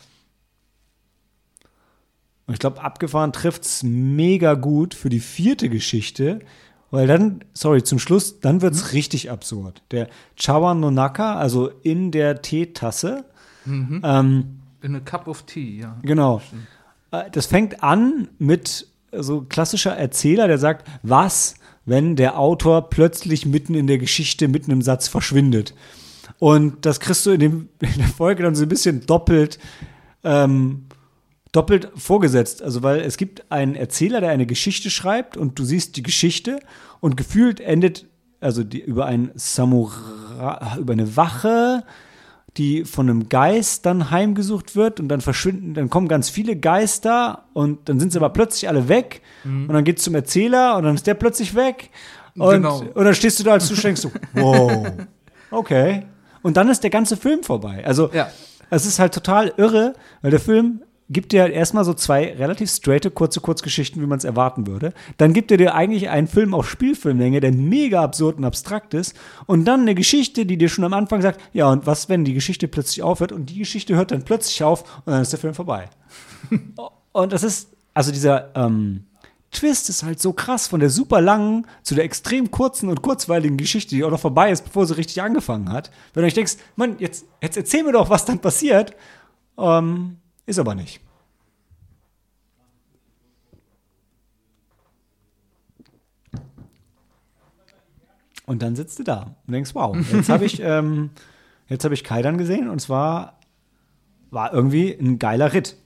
[2.47, 6.41] Und ich glaube, abgefahren trifft es mega gut für die vierte Geschichte,
[6.89, 8.89] weil dann, sorry, zum Schluss, dann wird es mhm.
[8.89, 9.82] richtig absurd.
[9.91, 13.26] Der Chawan Nonaka, also in der Teetasse,
[13.65, 14.02] mhm.
[14.04, 15.98] ähm, in a cup of tea, ja.
[16.02, 16.41] Genau.
[17.12, 23.46] Äh, das fängt an mit so klassischer Erzähler, der sagt, was, wenn der Autor plötzlich
[23.46, 25.74] mitten in der Geschichte, mitten im Satz verschwindet.
[26.39, 29.60] Und das kriegst du in, dem, in der Folge dann so ein bisschen doppelt,
[30.24, 30.86] ähm,
[31.52, 32.62] doppelt vorgesetzt.
[32.62, 36.60] Also, weil es gibt einen Erzähler, der eine Geschichte schreibt und du siehst die Geschichte
[37.00, 38.06] und gefühlt endet,
[38.39, 41.84] also die, über ein Samurai, über eine Wache,
[42.58, 47.46] die von einem Geist dann heimgesucht wird und dann verschwinden, dann kommen ganz viele Geister
[47.54, 49.70] und dann sind sie aber plötzlich alle weg mhm.
[49.70, 51.90] und dann geht es zum Erzähler und dann ist der plötzlich weg
[52.36, 52.80] und, genau.
[52.80, 54.88] und dann stehst du da als Zuschauer so, wow,
[55.52, 56.06] okay.
[56.42, 57.84] Und dann ist der ganze Film vorbei.
[57.86, 58.30] Also ja.
[58.70, 62.69] es ist halt total irre, weil der Film gibt dir halt erstmal so zwei relativ
[62.69, 64.93] straighte, kurze Kurzgeschichten, wie man es erwarten würde.
[65.17, 69.15] Dann gibt er dir eigentlich einen Film auf Spielfilmlänge, der mega absurd und abstrakt ist.
[69.45, 72.34] Und dann eine Geschichte, die dir schon am Anfang sagt, ja, und was, wenn die
[72.34, 73.32] Geschichte plötzlich aufhört?
[73.32, 75.89] Und die Geschichte hört dann plötzlich auf und dann ist der Film vorbei.
[77.12, 79.06] und das ist, also dieser ähm,
[79.52, 83.58] Twist ist halt so krass von der super langen zu der extrem kurzen und kurzweiligen
[83.58, 85.91] Geschichte, die auch noch vorbei ist, bevor sie richtig angefangen hat.
[86.13, 88.95] Wenn du euch denkst, Mann, jetzt, jetzt erzähl mir doch, was dann passiert.
[89.58, 91.01] Ähm, ist aber nicht.
[98.45, 101.12] Und dann sitzt du da und denkst, wow, jetzt habe ich, ähm,
[101.69, 103.39] jetzt ich Kaidan gesehen und zwar
[104.30, 105.77] war irgendwie ein geiler Ritt.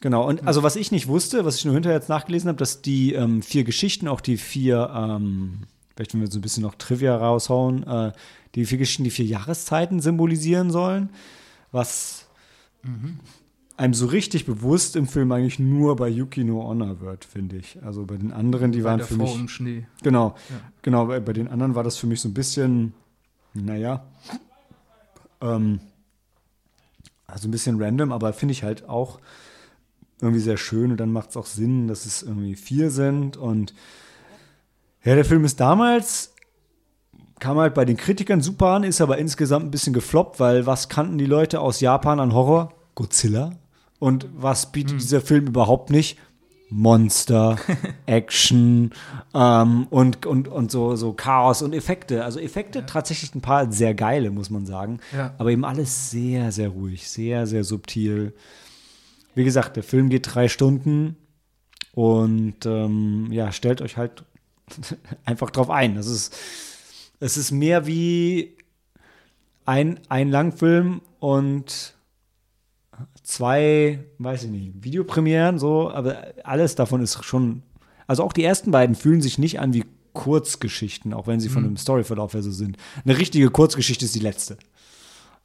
[0.00, 2.82] Genau, und also was ich nicht wusste, was ich nur hinterher jetzt nachgelesen habe, dass
[2.82, 5.62] die ähm, vier Geschichten, auch die vier, ähm,
[5.96, 8.12] vielleicht wenn wir so ein bisschen noch Trivia raushauen, äh,
[8.54, 11.10] die vier Geschichten die vier Jahreszeiten symbolisieren sollen,
[11.72, 12.25] was
[12.86, 13.18] Mhm.
[13.76, 17.82] Einem so richtig bewusst im Film eigentlich nur bei Yuki no Honor wird, finde ich.
[17.82, 19.34] Also bei den anderen, die bei waren für Frau mich.
[19.38, 19.86] Im Schnee.
[20.02, 20.56] Genau, ja.
[20.80, 21.06] genau.
[21.06, 22.94] Bei, bei den anderen war das für mich so ein bisschen,
[23.52, 24.06] naja,
[25.42, 25.80] ähm,
[27.26, 29.20] also ein bisschen random, aber finde ich halt auch
[30.22, 33.74] irgendwie sehr schön und dann macht es auch Sinn, dass es irgendwie vier sind und
[35.04, 36.32] ja, der Film ist damals
[37.38, 40.88] kam halt bei den Kritikern super an, ist aber insgesamt ein bisschen gefloppt, weil was
[40.88, 42.72] kannten die Leute aus Japan an Horror?
[42.96, 43.52] Godzilla.
[44.00, 44.98] Und was bietet hm.
[44.98, 46.18] dieser Film überhaupt nicht?
[46.68, 47.58] Monster,
[48.06, 48.90] Action
[49.32, 52.24] ähm, und, und, und so, so Chaos und Effekte.
[52.24, 52.84] Also Effekte ja.
[52.84, 54.98] tatsächlich ein paar sehr geile, muss man sagen.
[55.14, 55.34] Ja.
[55.38, 58.34] Aber eben alles sehr, sehr ruhig, sehr, sehr subtil.
[59.34, 61.16] Wie gesagt, der Film geht drei Stunden
[61.92, 64.24] und ähm, ja, stellt euch halt
[65.24, 65.94] einfach drauf ein.
[65.94, 66.36] Das ist,
[67.20, 68.56] es ist mehr wie
[69.64, 71.95] ein, ein Langfilm und
[73.26, 77.62] zwei, weiß ich nicht, Videopremieren, so, aber alles davon ist schon,
[78.06, 81.64] also auch die ersten beiden fühlen sich nicht an wie Kurzgeschichten, auch wenn sie von
[81.64, 82.76] dem Storyverlauf her so sind.
[83.04, 84.56] Eine richtige Kurzgeschichte ist die letzte.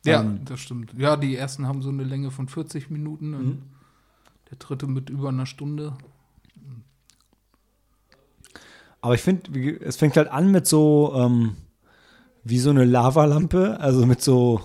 [0.05, 0.93] Ja, Ähm, das stimmt.
[0.97, 3.61] Ja, die ersten haben so eine Länge von 40 Minuten und Mhm.
[4.51, 5.93] der dritte mit über einer Stunde.
[9.01, 11.55] Aber ich finde, es fängt halt an mit so, ähm,
[12.43, 14.61] wie so eine Lavalampe, also mit so,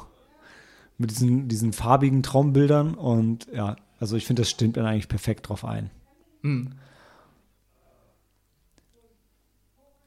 [0.99, 5.49] mit diesen, diesen farbigen Traumbildern und ja, also ich finde, das stimmt dann eigentlich perfekt
[5.49, 5.91] drauf ein.
[6.43, 6.73] Hm.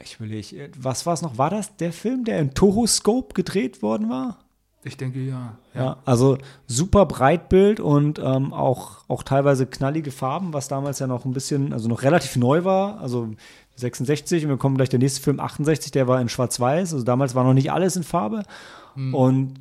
[0.01, 1.37] Ich will nicht, was war es noch?
[1.37, 4.39] War das der Film, der in Tohoscope gedreht worden war?
[4.83, 5.57] Ich denke ja.
[5.75, 11.25] Ja, also super Breitbild und ähm, auch, auch teilweise knallige Farben, was damals ja noch
[11.25, 13.01] ein bisschen, also noch relativ neu war.
[13.01, 13.29] Also
[13.75, 16.93] 66 und wir kommen gleich der nächste Film 68, der war in Schwarz-Weiß.
[16.93, 18.43] Also damals war noch nicht alles in Farbe.
[18.95, 19.53] Und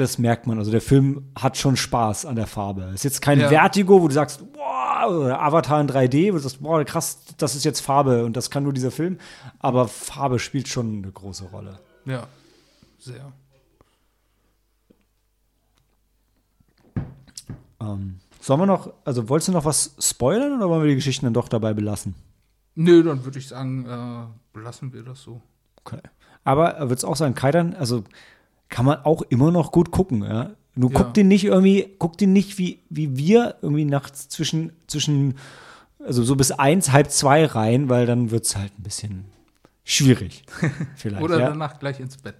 [0.00, 0.58] das merkt man.
[0.58, 2.90] Also der Film hat schon Spaß an der Farbe.
[2.94, 3.48] Ist jetzt kein Ja.
[3.48, 7.54] Vertigo, wo du sagst, boah, oder Avatar in 3D, wo du sagst, boah, krass, das
[7.54, 9.18] ist jetzt Farbe und das kann nur dieser Film.
[9.58, 11.78] Aber Farbe spielt schon eine große Rolle.
[12.06, 12.26] Ja,
[12.98, 13.32] sehr.
[17.80, 21.26] Ähm, sollen wir noch, also wolltest du noch was spoilern oder wollen wir die Geschichten
[21.26, 22.14] dann doch dabei belassen?
[22.74, 25.40] Nö, dann würde ich sagen, äh, belassen wir das so.
[25.84, 26.00] Okay.
[26.44, 28.04] Aber würde es auch sagen, Kaidan, also
[28.70, 30.50] kann man auch immer noch gut gucken, ja.
[30.76, 30.94] Du Ja.
[30.94, 35.34] guck den nicht irgendwie, guck den nicht wie, wie wir irgendwie nachts zwischen, zwischen,
[36.04, 39.24] also so bis eins, halb zwei rein, weil dann wird es halt ein bisschen
[39.84, 40.44] schwierig.
[40.96, 41.22] Vielleicht.
[41.22, 41.48] Oder ja.
[41.48, 42.36] danach gleich ins Bett.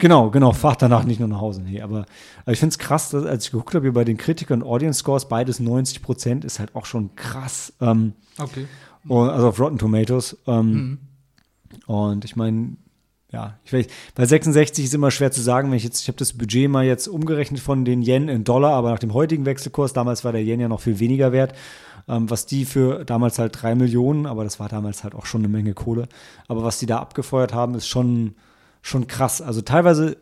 [0.00, 1.60] Genau, genau, fahrt danach nicht nur nach Hause.
[1.62, 2.06] Nee, aber,
[2.42, 5.00] aber ich finde es krass, dass, als ich geguckt habe, hier bei den Kritikern Audience
[5.00, 7.72] Scores, beides 90 Prozent, ist halt auch schon krass.
[7.80, 8.66] Ähm, Okay.
[9.08, 10.36] und, also auf Rotten Tomatoes.
[10.46, 10.98] Ähm, Mhm.
[11.86, 12.76] Und ich meine,
[13.30, 16.16] ja, ich weiß, bei 66 ist immer schwer zu sagen, wenn ich jetzt, ich habe
[16.16, 19.92] das Budget mal jetzt umgerechnet von den Yen in Dollar, aber nach dem heutigen Wechselkurs,
[19.92, 21.54] damals war der Yen ja noch viel weniger wert,
[22.08, 25.42] ähm, was die für damals halt drei Millionen, aber das war damals halt auch schon
[25.42, 26.08] eine Menge Kohle,
[26.48, 28.34] aber was die da abgefeuert haben, ist schon,
[28.80, 29.42] schon krass.
[29.42, 30.16] Also teilweise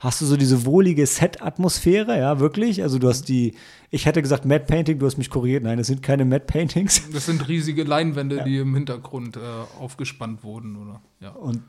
[0.00, 2.82] hast du so diese wohlige Set-Atmosphäre, ja, wirklich.
[2.82, 3.54] Also du hast die,
[3.90, 7.02] ich hätte gesagt Matte Painting, du hast mich korrigiert, nein, es sind keine Matte Paintings.
[7.12, 9.40] Das sind riesige Leinwände, die im Hintergrund äh,
[9.78, 11.00] aufgespannt wurden, oder?
[11.20, 11.30] Ja.
[11.30, 11.62] und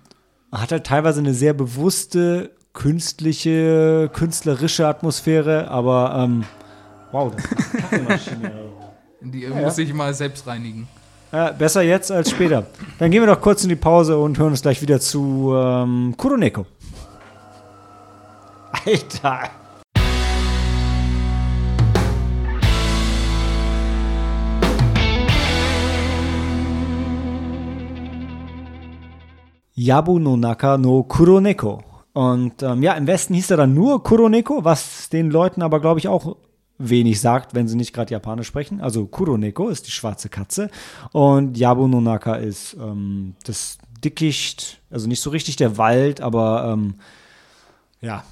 [0.52, 6.44] hat halt teilweise eine sehr bewusste, künstliche, künstlerische Atmosphäre, aber ähm,
[7.12, 8.52] wow, das ist eine Kaffeemaschine.
[9.22, 9.50] Die ja.
[9.50, 10.88] muss ich mal selbst reinigen.
[11.32, 12.66] ja, besser jetzt als später.
[13.00, 16.14] Dann gehen wir doch kurz in die Pause und hören uns gleich wieder zu ähm,
[16.18, 16.66] Kuroneko.
[18.86, 19.50] Alter!
[29.80, 31.82] Yabu no Naka no Kuroneko.
[32.12, 36.00] Und ähm, ja, im Westen hieß er dann nur Kuroneko, was den Leuten aber, glaube
[36.00, 36.36] ich, auch
[36.78, 38.82] wenig sagt, wenn sie nicht gerade Japanisch sprechen.
[38.82, 40.70] Also Kuroneko ist die schwarze Katze
[41.13, 46.74] und Yabu no Naka ist ähm, das Dickicht, also nicht so richtig der Wald, aber
[46.74, 46.96] ähm,
[48.02, 48.26] ja,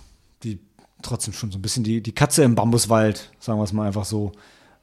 [0.44, 0.60] die
[1.02, 4.06] trotzdem schon so ein bisschen die, die Katze im Bambuswald, sagen wir es mal einfach
[4.06, 4.34] so.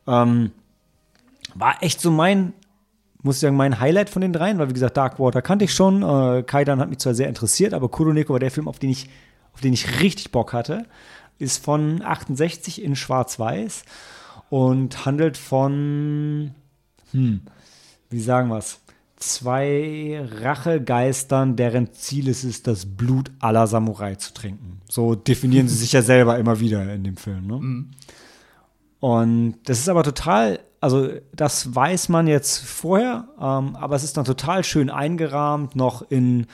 [0.06, 0.50] Ähm,
[1.54, 2.54] war echt so mein,
[3.24, 6.02] muss ich sagen, mein Highlight von den dreien, weil wie gesagt, Darkwater kannte ich schon.
[6.02, 9.08] Äh, Kaidan hat mich zwar sehr interessiert, aber Kuroneko war der Film, auf den ich,
[9.54, 10.84] auf den ich richtig Bock hatte.
[11.38, 13.84] Ist von 68 in Schwarz-Weiß
[14.50, 16.52] und handelt von,
[17.12, 17.40] hm,
[18.10, 18.80] wie sagen wir es?
[19.16, 24.82] Zwei Rachegeistern, deren Ziel es ist, das Blut aller Samurai zu trinken.
[24.86, 27.46] So definieren sie sich ja selber immer wieder in dem Film.
[27.46, 27.86] Ne?
[29.04, 34.16] Und das ist aber total, also das weiß man jetzt vorher, ähm, aber es ist
[34.16, 36.46] dann total schön eingerahmt, noch in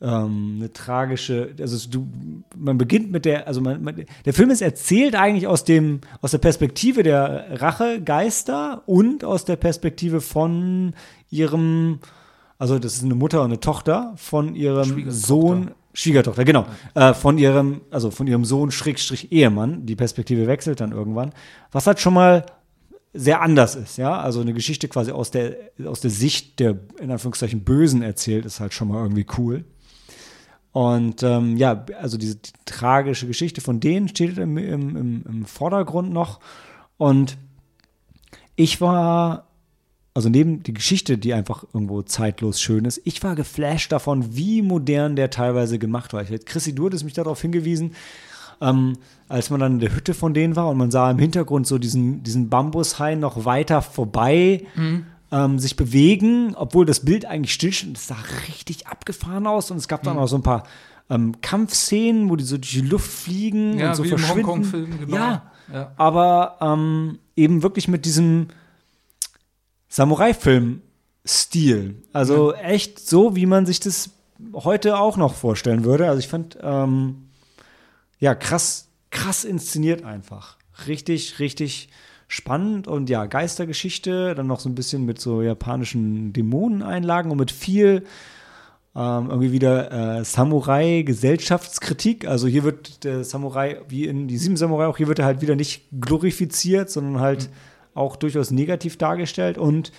[0.00, 2.08] ähm, eine tragische, also du,
[2.56, 6.30] man beginnt mit der, also man, man, der Film ist erzählt eigentlich aus dem, aus
[6.30, 10.94] der Perspektive der Rachegeister und aus der Perspektive von
[11.28, 11.98] ihrem,
[12.56, 15.10] also das ist eine Mutter und eine Tochter von ihrem.
[15.10, 20.80] Sohn, Schwiegertochter, genau, äh, von ihrem, also von ihrem Sohn Schrägstrich Ehemann, die Perspektive wechselt
[20.80, 21.32] dann irgendwann,
[21.72, 22.44] was halt schon mal
[23.12, 27.12] sehr anders ist, ja, also eine Geschichte quasi aus der, aus der Sicht der, in
[27.12, 29.64] Anführungszeichen, Bösen erzählt, ist halt schon mal irgendwie cool.
[30.72, 35.44] Und ähm, ja, also diese die tragische Geschichte von denen steht im, im, im, im
[35.44, 36.40] Vordergrund noch.
[36.96, 37.38] Und
[38.56, 39.46] ich war,
[40.14, 44.62] also neben die Geschichte, die einfach irgendwo zeitlos schön ist, ich war geflasht davon, wie
[44.62, 46.22] modern der teilweise gemacht war.
[46.22, 47.92] Ich hätte Chrissy Durdes mich darauf hingewiesen,
[48.60, 48.96] ähm,
[49.28, 51.78] als man dann in der Hütte von denen war und man sah im Hintergrund so
[51.78, 54.64] diesen, diesen Bambushain noch weiter vorbei
[55.32, 57.96] ähm, sich bewegen, obwohl das Bild eigentlich stillsteht.
[57.96, 58.16] Das sah
[58.48, 60.20] richtig abgefahren aus und es gab dann Mhm.
[60.22, 60.62] auch so ein paar
[61.10, 64.46] ähm, Kampfszenen, wo die so durch die Luft fliegen Ja, und so wie im verschwinden.
[64.46, 65.16] Hongkong-Film, genau.
[65.16, 65.92] Ja, Ja.
[65.96, 68.46] aber ähm, eben wirklich mit diesem
[69.94, 72.02] Samurai-Film-Stil.
[72.12, 74.10] Also echt so, wie man sich das
[74.52, 76.08] heute auch noch vorstellen würde.
[76.08, 77.28] Also ich fand, ähm,
[78.18, 80.58] ja, krass, krass inszeniert einfach.
[80.88, 81.90] Richtig, richtig
[82.26, 87.52] spannend und ja, Geistergeschichte, dann noch so ein bisschen mit so japanischen Dämoneneinlagen und mit
[87.52, 88.02] viel
[88.96, 92.26] ähm, irgendwie wieder äh, Samurai-Gesellschaftskritik.
[92.26, 95.40] Also hier wird der Samurai, wie in die sieben Samurai auch, hier wird er halt
[95.40, 97.48] wieder nicht glorifiziert, sondern halt
[97.94, 99.92] auch durchaus negativ dargestellt und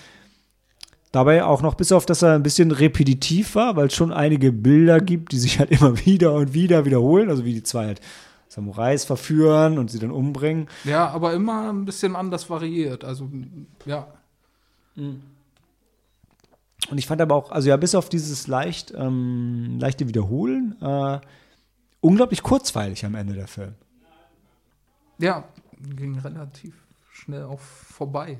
[1.12, 4.52] dabei auch noch bis auf, dass er ein bisschen repetitiv war, weil es schon einige
[4.52, 8.02] Bilder gibt, die sich halt immer wieder und wieder wiederholen, also wie die zwei halt
[8.50, 10.68] Samurais verführen und sie dann umbringen.
[10.84, 13.04] ja, aber immer ein bisschen anders variiert.
[13.04, 13.30] Also,
[13.86, 14.08] ja.
[14.96, 15.24] Und
[16.98, 21.20] ich fand aber auch, also ja, bis auf dieses leicht, ähm, leichte Wiederholen, äh,
[22.02, 23.74] unglaublich kurzweilig am Ende der Film.
[25.18, 25.46] Ja,
[25.96, 26.85] ging relativ
[27.26, 28.38] schnell auch vorbei.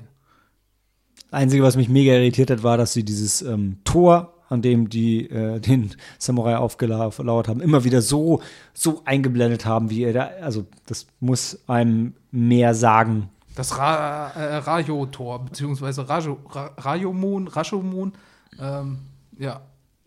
[1.30, 5.28] Einzige, was mich mega irritiert hat, war, dass sie dieses ähm, Tor, an dem die
[5.28, 8.40] äh, den Samurai aufgelauert haben, immer wieder so,
[8.72, 13.28] so eingeblendet haben, wie er da, also das muss einem mehr sagen.
[13.56, 18.12] Das Ra äh, Rayo-Tor, beziehungsweise Rajo, Ra Rayomon, Rashomon,
[18.60, 18.98] ähm,
[19.38, 19.62] ja,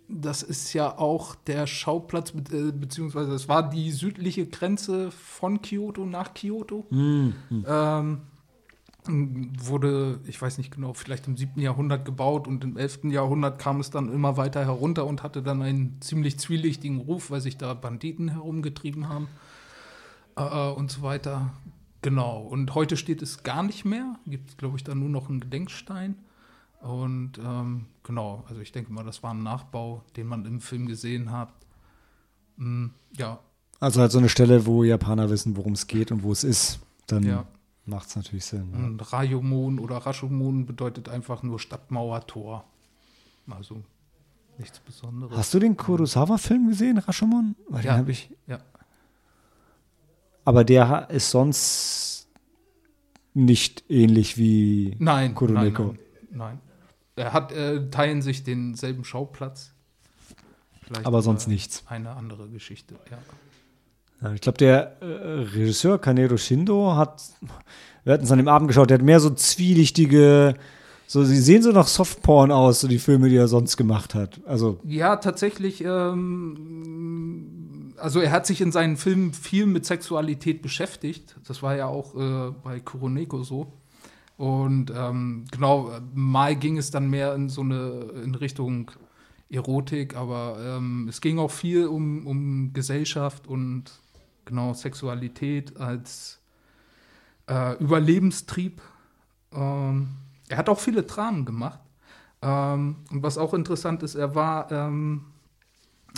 [0.08, 6.06] das ist ja auch der Schauplatz, äh, beziehungsweise es war die südliche Grenze von Kyoto
[6.06, 6.86] nach Kyoto.
[6.92, 8.22] Ähm,
[9.10, 11.62] wurde, ich weiß nicht genau, vielleicht im 7.
[11.62, 13.06] Jahrhundert gebaut und im 11.
[13.06, 17.42] Jahrhundert kam es dann immer weiter herunter und hatte dann einen ziemlich zwielichtigen Ruf, weil
[17.42, 19.28] sich da Banditen herumgetrieben haben
[20.36, 21.52] äh, und so weiter.
[22.02, 22.40] Genau.
[22.40, 24.16] Und heute steht es gar nicht mehr.
[24.26, 26.16] Gibt es, glaube ich, da nur noch einen Gedenkstein.
[26.82, 30.88] Und ähm, genau, also ich denke mal, das war ein Nachbau, den man im Film
[30.88, 31.52] gesehen hat.
[32.56, 33.40] Mm, ja,
[33.82, 36.80] Also halt so eine Stelle, wo Japaner wissen, worum es geht und wo es ist.
[37.08, 37.46] Dann Ja.
[37.90, 38.70] Macht es natürlich Sinn.
[38.74, 38.86] Ja.
[38.86, 42.64] und Rayomon oder Rashomon bedeutet einfach nur Stadtmauertor.
[43.50, 43.84] Also
[44.58, 45.36] nichts Besonderes.
[45.38, 47.56] Hast du den Kurosawa-Film gesehen, Rashomon?
[47.68, 47.94] Weil Ja.
[47.94, 48.30] Den habe ich.
[48.48, 48.60] Ja.
[50.46, 52.28] Aber der ist sonst
[53.34, 55.84] nicht ähnlich wie Nein, Kuroneko.
[55.84, 56.00] nein,
[56.32, 56.60] nein, nein.
[57.16, 59.74] Er hat, äh, teilen sich denselben Schauplatz.
[60.82, 61.84] Vielleicht aber sonst nichts.
[61.88, 63.18] Eine andere Geschichte, ja.
[64.36, 65.06] Ich glaube, der äh,
[65.56, 67.24] Regisseur Kanero Shindo hat,
[68.04, 70.56] wir hatten es an dem Abend geschaut, der hat mehr so zwielichtige,
[71.08, 74.42] so, sie sehen so nach Softporn aus, so die Filme, die er sonst gemacht hat.
[74.46, 77.46] Also, Ja, tatsächlich, ähm,
[77.98, 81.38] also er hat sich in seinen Filmen viel mit Sexualität beschäftigt.
[81.48, 83.72] Das war ja auch äh, bei Kuroneko so.
[84.36, 88.92] Und ähm, genau, mal ging es dann mehr in so eine in Richtung
[89.50, 93.86] Erotik, aber ähm, es ging auch viel um, um Gesellschaft und
[94.50, 96.40] genau Sexualität als
[97.48, 98.82] äh, Überlebenstrieb.
[99.54, 100.10] Ähm,
[100.50, 101.80] er hat auch viele Dramen gemacht.
[102.42, 105.26] Ähm, und was auch interessant ist, er war, ähm,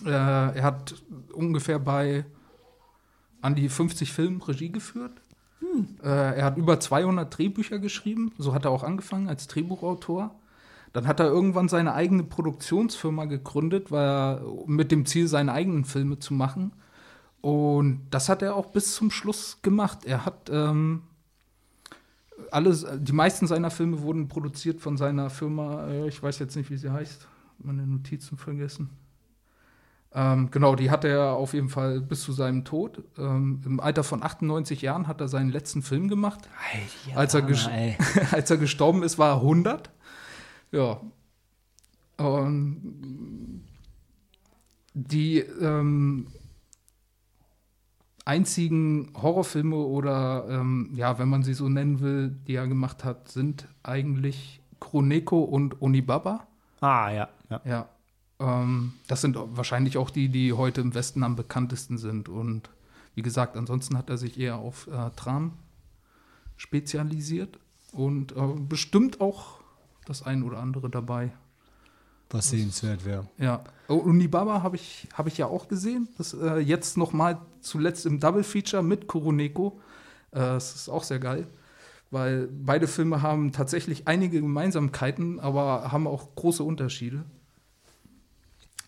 [0.06, 0.96] äh, er hat
[1.34, 2.26] ungefähr bei
[3.42, 5.22] an die 50 Filmen Regie geführt.
[6.04, 10.36] Äh, er hat über 200 Drehbücher geschrieben, so hat er auch angefangen als Drehbuchautor.
[10.94, 15.86] Dann hat er irgendwann seine eigene Produktionsfirma gegründet, weil er, mit dem Ziel, seine eigenen
[15.86, 16.74] Filme zu machen.
[17.42, 20.06] Und das hat er auch bis zum Schluss gemacht.
[20.06, 21.02] Er hat ähm,
[22.52, 26.70] alles, die meisten seiner Filme wurden produziert von seiner Firma, äh, ich weiß jetzt nicht,
[26.70, 27.28] wie sie heißt,
[27.60, 28.92] meine Notizen vergessen.
[30.14, 33.02] Ähm, genau, die hat er auf jeden Fall bis zu seinem Tod.
[33.18, 36.48] Ähm, Im Alter von 98 Jahren hat er seinen letzten Film gemacht.
[37.16, 39.90] Als er, ges- als er gestorben ist, war er 100.
[40.74, 41.00] Ja.
[42.18, 43.64] Und
[44.94, 46.28] die ähm,
[48.26, 53.30] einzigen Horrorfilme oder, ähm, ja, wenn man sie so nennen will, die er gemacht hat,
[53.30, 56.48] sind eigentlich Kroneko und Onibaba.
[56.82, 57.30] ah, ja.
[57.50, 57.62] ja.
[57.66, 57.90] Ja.
[58.40, 62.30] Ähm, das sind wahrscheinlich auch die, die heute im Westen am bekanntesten sind.
[62.30, 62.70] Und
[63.16, 65.54] wie gesagt, ansonsten hat er sich eher auf äh, Dramen
[66.58, 67.60] spezialisiert
[67.92, 69.60] und äh, bestimmt auch
[70.06, 71.32] das ein oder andere dabei.
[72.30, 73.28] Was sehenswert wäre.
[73.38, 73.62] Ja.
[73.90, 76.08] Oh, Unibaba habe ich, hab ich ja auch gesehen.
[76.18, 79.80] Das äh, jetzt noch mal zuletzt im Double Feature mit Kuroneko.
[80.32, 81.48] Äh, das ist auch sehr geil,
[82.10, 87.24] weil beide Filme haben tatsächlich einige Gemeinsamkeiten, aber haben auch große Unterschiede.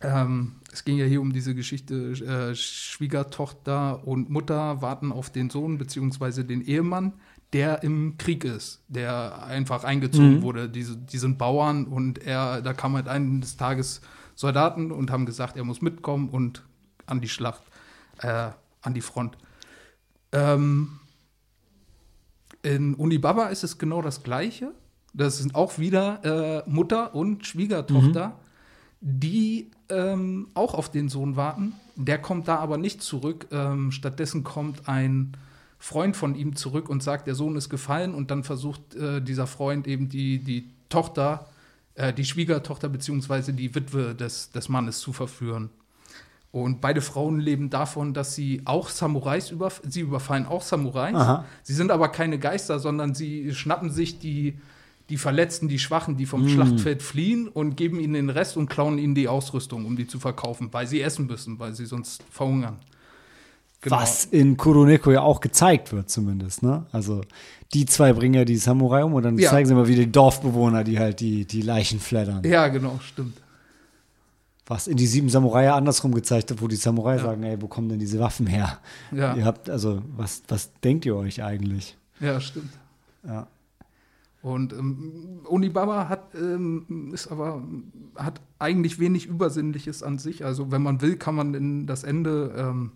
[0.02, 5.50] Ähm, es ging ja hier um diese Geschichte, äh, Schwiegertochter und Mutter warten auf den
[5.50, 7.14] Sohn beziehungsweise den Ehemann,
[7.54, 10.42] der im Krieg ist, der einfach eingezogen Mhm.
[10.42, 10.68] wurde.
[10.70, 14.02] Diese, die sind Bauern und er, da kam halt eines Tages
[14.36, 16.64] Soldaten und haben gesagt, er muss mitkommen und
[17.06, 17.64] an die Schlacht,
[18.20, 18.50] äh,
[18.84, 19.38] an die Front.
[20.32, 21.00] Ähm,
[22.62, 24.72] in Unibaba ist es genau das Gleiche.
[25.14, 28.40] Das sind auch wieder äh, Mutter und Schwiegertochter,
[29.02, 31.74] die ähm, auch auf den Sohn warten.
[31.96, 33.48] Der kommt da aber nicht zurück.
[33.52, 35.38] Ähm, stattdessen kommt ein
[35.78, 38.16] Freund von ihm zurück und sagt, der Sohn ist gefallen.
[38.16, 41.48] Und dann versucht äh, dieser Freund eben die, die Tochter,
[41.96, 45.70] äh, die Schwiegertochter beziehungsweise die Witwe des, des Mannes zu verführen.
[46.54, 51.16] Und beide Frauen leben davon, dass sie auch Samurais überf sie überfallen auch Samurais.
[51.16, 51.46] Aha.
[51.64, 54.60] Sie sind aber keine Geister, sondern sie schnappen sich die,
[55.10, 59.00] die Verletzten, die Schwachen, die vom Schlachtfeld fliehen und geben ihnen den Rest und klauen
[59.00, 62.78] ihnen die Ausrüstung, um die zu verkaufen, weil sie essen müssen, weil sie sonst verhungern.
[63.82, 63.96] Genau.
[63.98, 66.86] Was in Kuroneko ja auch gezeigt wird, zumindest, ne?
[66.92, 67.22] Also,
[67.74, 69.50] die zwei bringen ja die Samurai um und dann Ja.
[69.50, 72.44] zeigen sie mal wieder die Dorfbewohner, die halt die, die Leichen flattern.
[72.46, 73.38] Ja, genau, stimmt.
[74.66, 77.68] Was in die sieben Samurai ja andersrum gezeigt hat, wo die Samurai sagen, ey, wo
[77.68, 78.80] kommen denn diese Waffen her?
[79.12, 81.98] Ja, Ihr habt, also, was, was denkt ihr euch eigentlich?
[82.20, 82.72] ja stimmt.
[83.28, 83.48] Ja.
[84.42, 87.64] Und ähm, Unibaba hat, ähm, ist aber,
[88.16, 90.44] hat eigentlich wenig Übersinnliches an sich.
[90.44, 92.92] Also, wenn man will, kann man in das Ende ähm,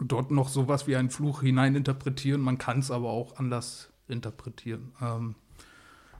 [0.00, 2.42] dort noch sowas wie einen Fluch hineininterpretieren.
[2.42, 4.92] Man kann es aber auch anders interpretieren.
[5.00, 5.34] Ähm,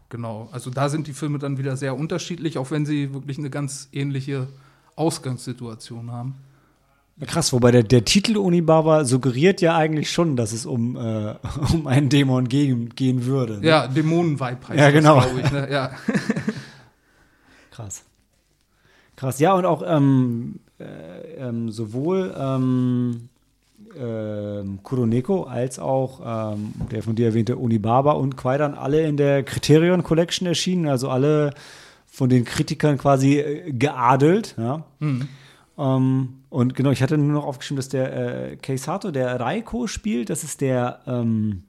[0.09, 0.49] genau.
[0.53, 3.91] Also, da sind die Filme dann wieder sehr unterschiedlich, auch wenn sie wirklich eine ganz
[3.93, 4.49] ähnliche
[4.97, 6.35] Ausgangssituation haben.
[7.25, 11.35] Krass, wobei der, der Titel Unibaba suggeriert ja eigentlich schon, dass es um, äh,
[11.73, 13.59] um einen Dämon gehen, gehen würde.
[13.61, 13.67] ne?
[13.67, 15.21] Ja, Dämonenweib heißt Ja, genau.
[15.21, 15.51] glaube ich.
[15.51, 15.69] Ne?
[15.71, 15.93] Ja.
[17.71, 18.03] Krass.
[19.17, 20.85] Krass, ja, und auch ähm, äh,
[21.39, 23.31] ähm, sowohl ähm,
[23.99, 29.43] ähm, Kuroneko als auch ähm, der von dir erwähnte Unibaba und Quaidan alle in der
[29.43, 31.55] Criterion Collection erschienen, also alle
[32.17, 34.55] von den Kritikern quasi äh, geadelt.
[34.57, 34.87] Ja.
[35.01, 35.29] Mhm.
[35.77, 40.31] Ähm, und genau, ich hatte nur noch aufgeschrieben, dass der äh, Keisato, der Raiko spielt,
[40.31, 41.65] das ist der, ähm,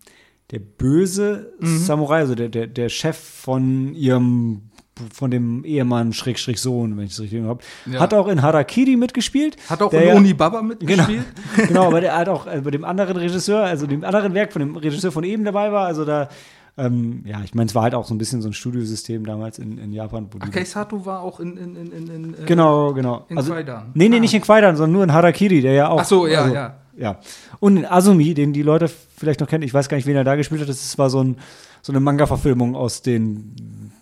[0.51, 4.69] der böse Samurai, also der, der, der Chef von ihrem,
[5.13, 7.62] von dem Ehemann, Schrägstrich Sohn, wenn ich es richtig habe.
[7.86, 7.99] Ja.
[7.99, 9.57] Hat auch in Harakiri mitgespielt.
[9.69, 11.25] Hat auch in Unibaba Genau, mitgespielt.
[11.67, 14.62] genau, aber der hat auch äh, bei dem anderen Regisseur, also dem anderen Werk von
[14.62, 16.29] dem Regisseur von eben dabei war, also da,
[16.78, 19.58] ähm, ja, ich meine, es war halt auch so ein bisschen so ein Studiosystem damals
[19.60, 20.30] in, in Japan.
[20.32, 23.26] Die- Keisato war auch in, in, in, in, in äh, Genau, genau.
[23.30, 23.92] in also, Kwaidan.
[23.96, 24.20] Nee, nee, Ah.
[24.20, 26.02] nicht in Kwaidan, sondern nur in Harakiri, der ja auch.
[26.02, 26.78] Ach so, ja, also, ja.
[26.96, 27.20] Ja.
[27.60, 30.24] Und in Azumi, den die Leute vielleicht noch kennen, ich weiß gar nicht, wen er
[30.24, 31.38] da gespielt hat, das war so, ein,
[31.84, 33.54] so eine Manga-Verfilmung aus den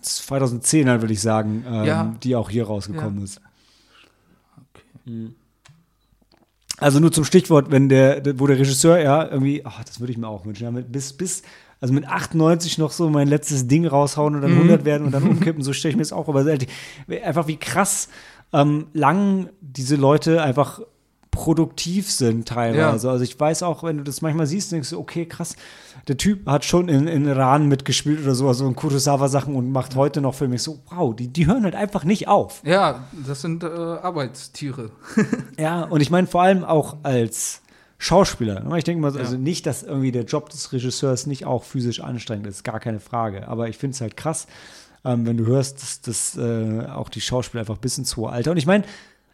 [0.02, 2.14] 2010ern, will ich sagen, ähm, Ja.
[2.22, 3.24] die auch hier rausgekommen Ja.
[3.24, 3.40] ist.
[5.04, 5.34] Mhm.
[6.78, 10.18] Also nur zum Stichwort, wenn der, wo der Regisseur, ja, irgendwie, ach, das würde ich
[10.18, 11.42] mir auch wünschen, ja, mit, bis, bis,
[11.80, 14.58] also mit 98 noch so mein letztes Ding raushauen und dann Mhm.
[14.62, 16.44] 100 werden und dann umkippen, so stelle ich mir das auch, aber
[17.24, 18.08] einfach wie krass
[18.52, 20.80] ähm, lang diese Leute einfach
[21.30, 23.10] produktiv sind teilweise.
[23.10, 25.54] Also ich weiß auch, wenn du das manchmal siehst, denkst du, okay, krass,
[26.08, 29.96] der Typ hat schon in, in Iran mitgespielt oder so, also in Kurosawa-Sachen und macht
[29.96, 30.54] heute noch Filme.
[30.54, 32.62] Ich so, wow, die, die hören halt einfach nicht auf.
[32.64, 34.90] Ja, das sind äh, Arbeitstiere.
[35.58, 37.60] Ja, und ich meine vor allem auch als
[37.98, 38.64] Schauspieler.
[38.76, 39.24] Ich denke mal, so, Ja.
[39.24, 43.00] also nicht, dass irgendwie der Job des Regisseurs nicht auch physisch anstrengend ist, gar keine
[43.00, 43.48] Frage.
[43.48, 44.46] Aber ich finde es halt krass,
[45.04, 48.50] ähm, wenn du hörst, dass, dass äh, auch die Schauspieler einfach bis ins hohe Alter.
[48.50, 48.84] Und ich meine,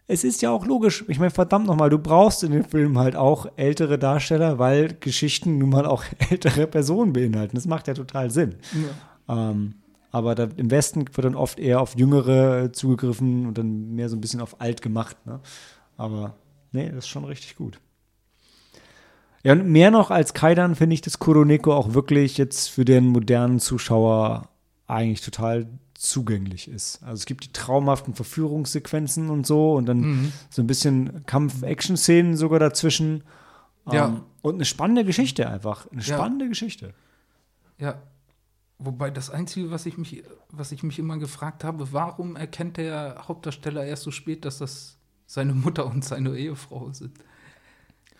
[0.07, 1.05] es ist ja auch logisch.
[1.09, 5.59] Ich meine, verdammt nochmal, du brauchst in den Filmen halt auch ältere Darsteller, weil Geschichten
[5.59, 7.57] nun mal auch ältere Personen beinhalten.
[7.57, 8.57] Das macht ja total Sinn.
[9.29, 9.75] Ähm,
[10.11, 14.17] aber da, im Westen wird dann oft eher auf Jüngere zugegriffen und dann mehr so
[14.17, 15.17] ein bisschen auf alt gemacht.
[15.25, 15.41] Ne?
[15.97, 16.35] Aber
[16.73, 17.81] nee, das ist schon richtig gut.
[19.45, 23.07] Ja, und mehr noch als Kaidan finde ich, dass Kuroneko auch wirklich jetzt für den
[23.09, 24.49] modernen Zuschauer
[24.87, 27.03] eigentlich total zugänglich ist.
[27.03, 30.33] Also es gibt die traumhaften Verführungssequenzen und so und dann Mhm.
[30.51, 33.25] so ein bisschen Kampf-Action-Szenen sogar dazwischen.
[33.91, 34.09] Ja.
[34.09, 35.87] Ähm, und eine spannende Geschichte einfach.
[35.91, 36.15] Eine Ja.
[36.17, 36.95] spannende Geschichte.
[37.79, 38.01] Ja.
[38.79, 43.25] Wobei das Einzige, was ich, mich, was ich mich immer gefragt habe, warum erkennt der
[43.29, 47.13] Hauptdarsteller erst so spät, dass das seine Mutter und seine Ehefrau sind?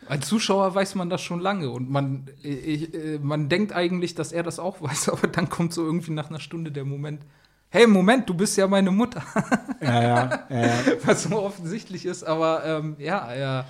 [0.09, 4.33] Als Zuschauer weiß man das schon lange und man, ich, äh, man denkt eigentlich, dass
[4.33, 7.25] er das auch weiß, aber dann kommt so irgendwie nach einer Stunde der Moment,
[7.71, 9.23] hey, Moment, du bist ja meine Mutter.
[9.81, 10.73] Ja, ja, ja, ja.
[11.05, 13.67] was so offensichtlich ist, aber ähm, ja, er,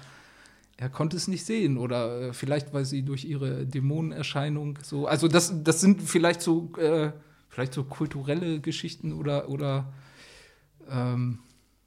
[0.76, 5.28] er konnte es nicht sehen oder äh, vielleicht, weil sie durch ihre Dämonenerscheinung so, also
[5.28, 7.12] das, das sind vielleicht so, äh,
[7.48, 9.92] vielleicht so kulturelle Geschichten oder, oder
[10.90, 11.38] ähm,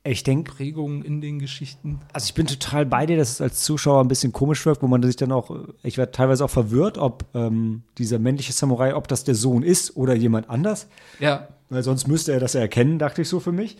[0.07, 1.99] ich denke, Prägungen in den Geschichten.
[2.13, 4.87] also ich bin total bei dir, dass es als Zuschauer ein bisschen komisch wirkt, wo
[4.87, 5.49] man sich dann auch,
[5.81, 9.97] ich werde teilweise auch verwirrt, ob ähm, dieser männliche Samurai, ob das der Sohn ist
[9.97, 10.87] oder jemand anders.
[11.19, 13.77] Ja, Weil sonst müsste er das ja erkennen, dachte ich so für mich.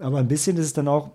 [0.00, 1.12] Aber ein bisschen ist es dann auch,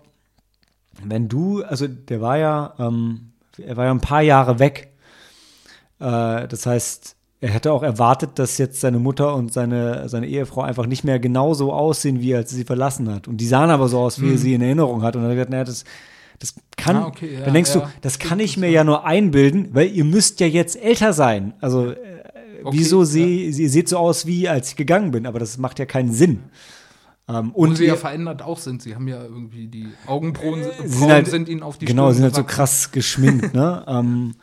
[1.02, 4.92] wenn du, also der war ja, ähm, er war ja ein paar Jahre weg.
[5.98, 10.62] Äh, das heißt, er hätte auch erwartet, dass jetzt seine Mutter und seine, seine Ehefrau
[10.62, 13.28] einfach nicht mehr genauso aussehen, wie als sie sie verlassen hat.
[13.28, 15.14] Und die sahen aber so aus, wie er sie in Erinnerung hat.
[15.16, 15.84] Und dann hat er gesagt, naja, das,
[16.38, 17.80] das kann, Ah, okay, ja, dann denkst ja.
[17.82, 21.52] du, das kann ich mir ja nur einbilden, weil ihr müsst ja jetzt älter sein.
[21.60, 21.96] Also, äh,
[22.66, 23.04] Okay, wieso ja.
[23.04, 26.12] sehe, ihr seht so aus, wie als ich gegangen bin, aber das macht ja keinen
[26.14, 26.44] Sinn.
[27.28, 28.80] Ähm, und und sie ja ihr- verändert auch sind.
[28.80, 32.14] Sie haben ja irgendwie die Augenbrauen sie sind, halt- sind ihnen auf die genau, Stirn
[32.14, 33.84] sind halt so krass geschminkt, ne?
[33.88, 34.34] ähm,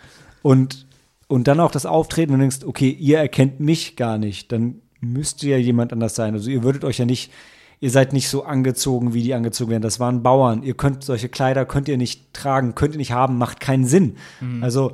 [0.44, 0.86] und,
[1.32, 4.82] und dann auch das Auftreten und du denkst, okay, ihr erkennt mich gar nicht, dann
[5.00, 6.34] müsste ja jemand anders sein.
[6.34, 7.32] Also ihr würdet euch ja nicht,
[7.80, 9.82] ihr seid nicht so angezogen, wie die angezogen werden.
[9.82, 10.62] Das waren Bauern.
[10.62, 14.18] Ihr könnt solche Kleider könnt ihr nicht tragen, könnt ihr nicht haben, macht keinen Sinn.
[14.62, 14.92] Also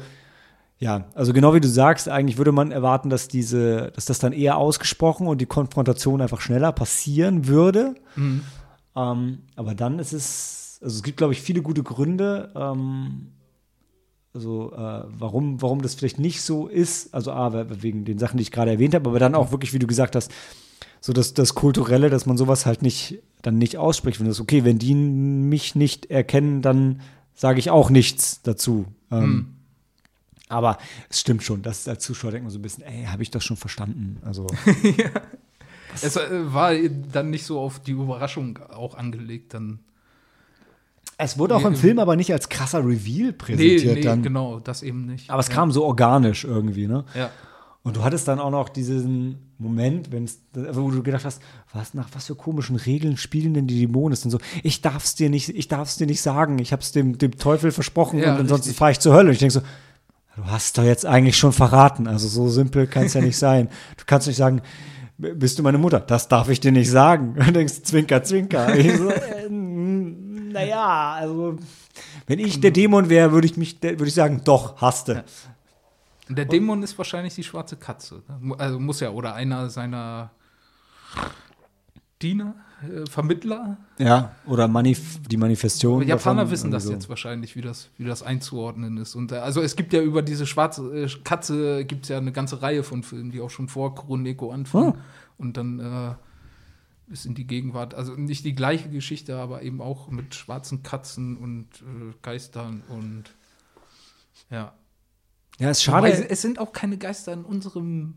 [0.78, 4.32] ja, also genau wie du sagst, eigentlich würde man erwarten, dass diese, dass das dann
[4.32, 7.96] eher ausgesprochen und die Konfrontation einfach schneller passieren würde.
[8.96, 13.32] Ähm, aber dann ist es, also es gibt, glaube ich, viele gute Gründe, ähm,
[14.38, 17.14] also äh, warum, warum das vielleicht nicht so ist.
[17.14, 19.74] Also A, we- wegen den Sachen, die ich gerade erwähnt habe, aber dann auch wirklich,
[19.74, 20.32] wie du gesagt hast,
[21.02, 24.20] so das, das Kulturelle, dass man sowas halt nicht, dann nicht ausspricht.
[24.20, 27.02] Wenn das okay, wenn die mich nicht erkennen, dann
[27.34, 28.86] sage ich auch nichts dazu.
[29.12, 29.56] Ähm,
[30.50, 30.78] Aber
[31.10, 33.44] es stimmt schon, dass als Zuschauer denkt man so ein bisschen, ey, habe ich das
[33.44, 34.18] schon verstanden?
[34.24, 34.46] Also
[36.02, 36.74] Es äh, war
[37.12, 39.54] dann nicht so auf die Überraschung auch angelegt.
[39.56, 39.80] Dann.
[41.18, 44.22] Es wurde auch im Nee, Film aber nicht als krasser Reveal Nee, präsentiert nee, dann.
[44.24, 45.30] genau, das eben nicht.
[45.30, 45.54] Aber es ja.
[45.56, 47.06] kam so organisch irgendwie, ne?
[47.16, 47.32] Ja.
[47.84, 51.42] Und du hattest dann auch noch diesen Moment, wenn's, wo du gedacht hast,
[51.74, 54.16] was nach was für komischen Regeln spielen denn die Dämonen?
[54.16, 57.38] Sind so, ich darf's dir nicht, ich darf's dir nicht sagen, ich hab's dem, dem
[57.38, 59.28] Teufel versprochen Ja, und ansonsten fahre ich zur Hölle.
[59.30, 59.62] Und ich denke so,
[60.36, 62.08] du hast doch jetzt eigentlich schon verraten.
[62.08, 63.70] Also so simpel kann es ja nicht sein.
[63.96, 64.62] Du kannst nicht sagen,
[65.18, 66.02] "B- bist du meine Mutter?
[66.02, 67.36] Das darf ich dir nicht sagen.
[67.40, 68.76] Und du denkst, zwinker, zwinker.
[68.76, 69.50] Ich so, äh,
[70.52, 71.58] naja, also
[72.28, 75.24] wenn ich der Dämon wäre, würde ich mich, würde ich sagen, doch, hast du.
[76.30, 78.22] Und der Dämon ist wahrscheinlich die schwarze Katze.
[78.28, 78.56] ne?
[78.58, 80.32] Also muss ja, oder einer seiner
[82.22, 83.78] Diener, äh, Vermittler.
[83.98, 86.06] Ja, oder Manif die Manifestation.
[86.08, 86.94] Japaner davon, wissen das also.
[86.94, 89.16] jetzt wahrscheinlich, wie das, wie das einzuordnen ist.
[89.16, 92.32] Und äh, also es gibt ja über diese schwarze äh, Katze gibt es ja eine
[92.32, 94.94] ganze Reihe von Filmen, die auch schon vor Kuroneko anfangen.
[94.96, 95.42] Oh.
[95.44, 96.16] Und dann äh,
[97.08, 97.94] bis in die Gegenwart.
[97.94, 103.24] Also nicht die gleiche Geschichte, aber eben auch mit schwarzen Katzen und äh, Geistern und
[104.50, 104.74] ja.
[105.60, 106.30] Ja, ist Wobei, schade.
[106.30, 108.16] es sind auch keine Geister in unserem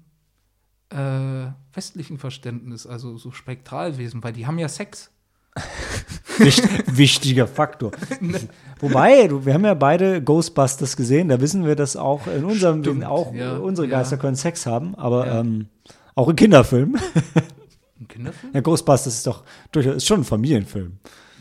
[0.91, 5.11] äh, westlichen Verständnis, also so Spektralwesen, weil die haben ja Sex.
[6.39, 7.93] Wicht, wichtiger Faktor.
[8.81, 12.83] Wobei, du, wir haben ja beide Ghostbusters gesehen, da wissen wir, dass auch in unserem,
[12.83, 13.99] Stimmt, auch ja, unsere ja.
[13.99, 15.41] Geister können Sex haben, aber Ja.
[15.41, 15.69] ähm,
[16.15, 17.01] auch in Kinderfilmen.
[18.01, 18.55] Ein Kinderfilm?
[18.55, 20.99] Ja, Ghostbusters ist doch durchaus ist schon ein Familienfilm.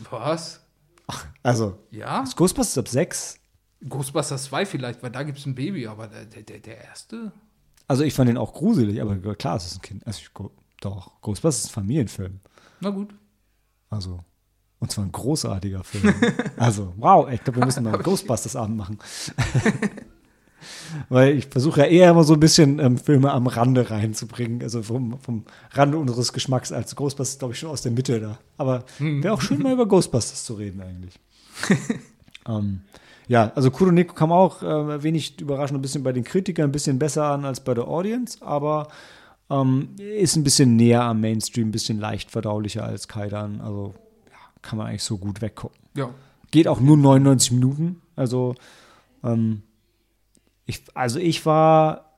[0.10, 0.62] Was?
[1.41, 2.22] Also, Ja?
[2.24, 3.39] ist Ghostbusters ab sechs?
[3.88, 7.32] Ghostbusters 2 vielleicht, weil da gibt es ein Baby, aber der, der, der, erste?
[7.88, 10.05] Also, ich fand den auch gruselig, aber klar, es ist ein Kind.
[10.05, 10.30] Also, ich,
[10.82, 12.39] doch, Ghostbusters ist ein Familienfilm.
[12.82, 13.16] Na gut.
[13.89, 14.24] Also,
[14.80, 16.14] und zwar ein großartiger Film.
[16.57, 18.99] also, wow, ich glaube, wir müssen mal einen Ghostbusters-Abend machen.
[21.10, 24.84] Weil ich versuche ja eher immer so ein bisschen ähm, Filme am Rande reinzubringen, also
[24.84, 28.39] vom, vom Rande unseres Geschmacks als Ghostbusters, glaube ich, schon aus der Mitte da.
[28.57, 31.20] Aber wäre auch schön, mal über Ghostbusters zu reden eigentlich.
[32.47, 32.82] ähm,
[33.28, 36.97] ja, also Kuroneko kam auch äh, wenig überraschend ein bisschen bei den Kritikern ein bisschen
[36.97, 38.88] besser an als bei der Audience, aber
[39.49, 43.62] ähm, ist ein bisschen näher am Mainstream, ein bisschen leicht verdaulicher als Kaidan.
[43.62, 43.93] Also
[44.28, 45.80] ja, kann man eigentlich so gut weggucken.
[45.95, 46.10] Ja.
[46.51, 48.01] Geht auch nur 99 Minuten.
[48.16, 48.55] Also,
[49.24, 49.62] ähm,
[50.70, 52.17] ich, also ich war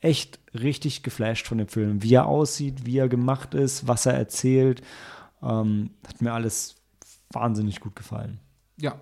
[0.00, 2.02] echt richtig geflasht von dem Film.
[2.02, 4.82] Wie er aussieht, wie er gemacht ist, was er erzählt.
[5.42, 6.76] Ähm, hat mir alles
[7.30, 8.40] wahnsinnig gut gefallen.
[8.76, 9.00] Ja,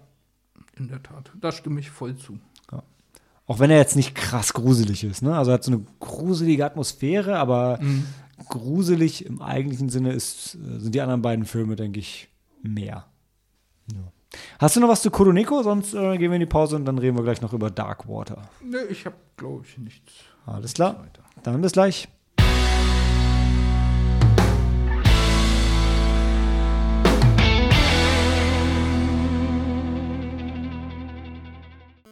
[0.76, 1.32] in der Tat.
[1.40, 2.38] Da stimme ich voll zu.
[3.46, 5.22] Auch wenn er jetzt nicht krass gruselig ist.
[5.22, 5.36] Ne?
[5.36, 7.80] Also er hat so eine gruselige Atmosphäre, aber
[8.48, 12.28] gruselig im eigentlichen Sinne ist, äh, sind die anderen beiden Filme, denke ich,
[12.62, 13.06] mehr.
[13.92, 14.12] Ja.
[14.59, 15.62] Hast du noch was zu Kuroneko?
[15.62, 18.43] Sonst äh, gehen wir in die Pause und dann reden wir gleich noch über Darkwater.
[18.62, 20.12] Nee, ich habe, glaube ich, nichts.
[20.47, 21.01] Alles klar.
[21.01, 21.22] weiter.
[21.43, 22.09] Dann bis gleich.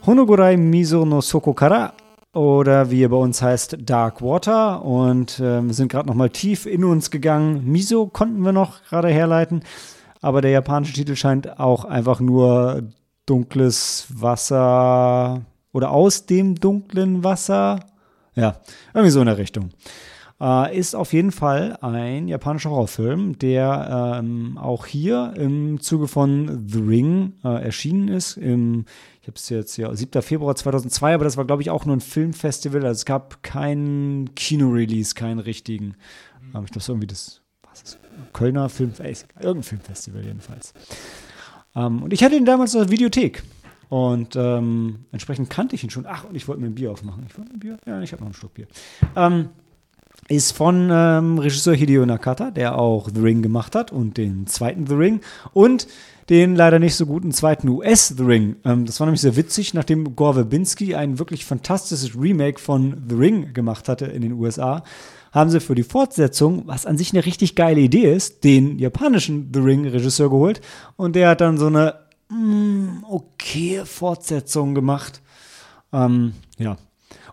[0.06, 1.92] Honogurai Miso no Soko Kara
[2.32, 6.30] oder wie er bei uns heißt Dark Water und ähm, wir sind gerade noch mal
[6.30, 7.70] tief in uns gegangen.
[7.70, 9.62] Miso konnten wir noch gerade herleiten.
[10.20, 12.82] Aber der japanische Titel scheint auch einfach nur
[13.26, 15.42] dunkles Wasser
[15.72, 17.80] oder aus dem dunklen Wasser.
[18.34, 18.56] Ja,
[18.94, 19.70] irgendwie so in der Richtung.
[20.40, 26.68] Äh, ist auf jeden Fall ein japanischer Horrorfilm, der ähm, auch hier im Zuge von
[26.68, 28.36] The Ring äh, erschienen ist.
[28.36, 28.84] Im,
[29.20, 30.22] ich habe es jetzt ja 7.
[30.22, 32.84] Februar 2002, aber das war glaube ich auch nur ein Filmfestival.
[32.84, 35.96] Also es gab keinen Kino-Release, keinen richtigen.
[36.54, 37.42] Ähm, ich glaube, irgendwie das
[38.32, 40.74] Kölner Film, äh, irgendein Filmfestival jedenfalls.
[41.74, 43.42] Ähm, und ich hatte ihn damals in der Videothek.
[43.88, 46.04] Und ähm, entsprechend kannte ich ihn schon.
[46.06, 47.24] Ach, und ich wollte mir ein Bier aufmachen.
[47.28, 47.78] Ich wollte ein Bier?
[47.86, 48.66] Ja, ich habe noch einen Schluck Bier.
[49.16, 49.48] Ähm,
[50.28, 54.86] ist von ähm, Regisseur Hideo Nakata, der auch The Ring gemacht hat und den zweiten
[54.86, 55.20] The Ring
[55.54, 55.86] und
[56.28, 58.56] den leider nicht so guten zweiten US The Ring.
[58.64, 63.14] Ähm, das war nämlich sehr witzig, nachdem Gore Verbinski ein wirklich fantastisches Remake von The
[63.14, 64.82] Ring gemacht hatte in den USA,
[65.32, 69.50] haben sie für die Fortsetzung, was an sich eine richtig geile Idee ist, den japanischen
[69.52, 70.60] The Ring Regisseur geholt
[70.96, 71.94] und der hat dann so eine
[72.28, 75.22] mm, okay Fortsetzung gemacht.
[75.92, 76.76] Ähm, ja,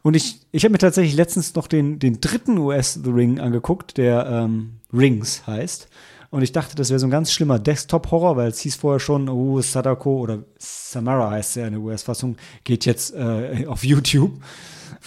[0.05, 3.97] und ich, ich habe mir tatsächlich letztens noch den, den dritten US The Ring angeguckt,
[3.97, 5.89] der ähm, Rings heißt.
[6.29, 9.29] Und ich dachte, das wäre so ein ganz schlimmer Desktop-Horror, weil es hieß vorher schon,
[9.29, 14.33] oh, Sadako oder Samara heißt ja in der US-Fassung, geht jetzt äh, auf YouTube.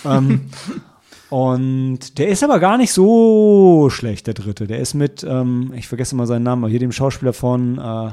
[0.04, 0.50] ähm,
[1.30, 4.66] und der ist aber gar nicht so schlecht, der dritte.
[4.66, 8.10] Der ist mit, ähm, ich vergesse mal seinen Namen, aber hier dem Schauspieler von äh,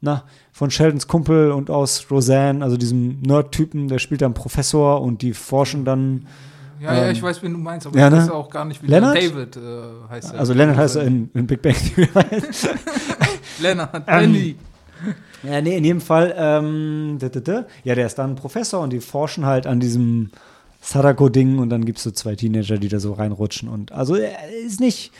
[0.00, 5.22] na, von Sheldons Kumpel und aus Roseanne, also diesem Nerd-Typen, der spielt dann Professor und
[5.22, 6.26] die forschen dann.
[6.80, 8.20] Ja, ähm, ja, ich weiß, wen du meinst, aber ja, ich ne?
[8.20, 9.16] weiß auch gar nicht, wie Leonard?
[9.16, 9.60] David äh,
[10.08, 10.40] heißt er.
[10.40, 12.08] Also Leonard heißt er in, in Big Bang Theory.
[13.60, 14.56] Leonard, Ähm, Benny.
[15.42, 17.18] ja, nee, in jedem Fall, ähm,
[17.82, 20.30] ja, der ist dann Professor und die forschen halt an diesem
[20.88, 24.48] Sadako-Ding und dann gibt es so zwei Teenager, die da so reinrutschen und also er
[24.48, 25.12] ist nicht,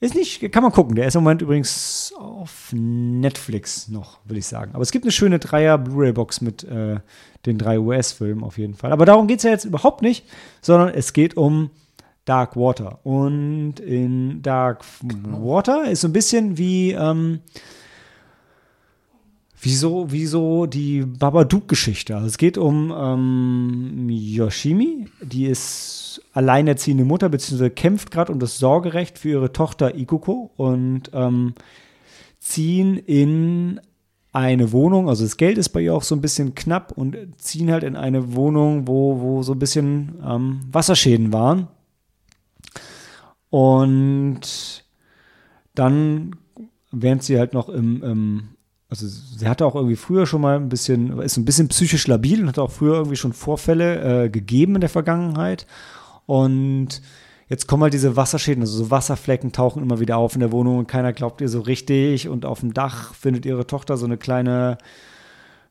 [0.00, 0.96] ist nicht, kann man gucken.
[0.96, 4.72] Der ist im Moment übrigens auf Netflix noch, will ich sagen.
[4.74, 6.98] Aber es gibt eine schöne Dreier-Blu-ray-Box mit äh,
[7.46, 8.92] den drei US-Filmen auf jeden Fall.
[8.92, 10.26] Aber darum geht es ja jetzt überhaupt nicht,
[10.60, 11.70] sondern es geht um
[12.24, 12.98] Dark Water.
[13.04, 17.40] Und in Dark Water ist so ein bisschen wie, ähm,
[19.60, 22.14] wie so, wie so die Babadook-Geschichte.
[22.14, 28.58] Also es geht um ähm, Yoshimi, die ist alleinerziehende Mutter, beziehungsweise kämpft gerade um das
[28.58, 31.54] Sorgerecht für ihre Tochter Ikuko und ähm,
[32.38, 33.80] ziehen in
[34.32, 37.70] eine Wohnung, also das Geld ist bei ihr auch so ein bisschen knapp und ziehen
[37.70, 41.68] halt in eine Wohnung, wo, wo so ein bisschen ähm, Wasserschäden waren.
[43.50, 44.84] Und
[45.74, 46.36] dann,
[46.92, 48.48] während sie halt noch im, im
[48.90, 52.42] also sie hatte auch irgendwie früher schon mal ein bisschen, ist ein bisschen psychisch labil
[52.42, 55.64] und hat auch früher irgendwie schon Vorfälle äh, gegeben in der Vergangenheit.
[56.26, 57.00] Und
[57.48, 60.78] jetzt kommen halt diese Wasserschäden, also so Wasserflecken tauchen immer wieder auf in der Wohnung
[60.78, 62.28] und keiner glaubt ihr so richtig.
[62.28, 64.76] Und auf dem Dach findet ihre Tochter so eine kleine,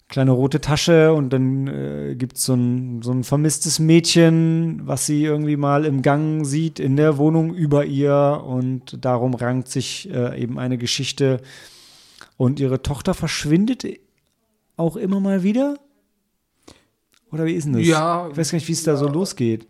[0.08, 5.06] kleine rote Tasche und dann äh, gibt es so ein, so ein vermisstes Mädchen, was
[5.06, 10.10] sie irgendwie mal im Gang sieht in der Wohnung über ihr und darum rankt sich
[10.10, 11.42] äh, eben eine Geschichte.
[12.40, 13.86] Und ihre Tochter verschwindet
[14.78, 15.78] auch immer mal wieder?
[17.34, 17.86] Oder wie ist denn das?
[17.86, 18.30] Ja.
[18.32, 19.68] Ich weiß gar nicht, wie es da so losgeht.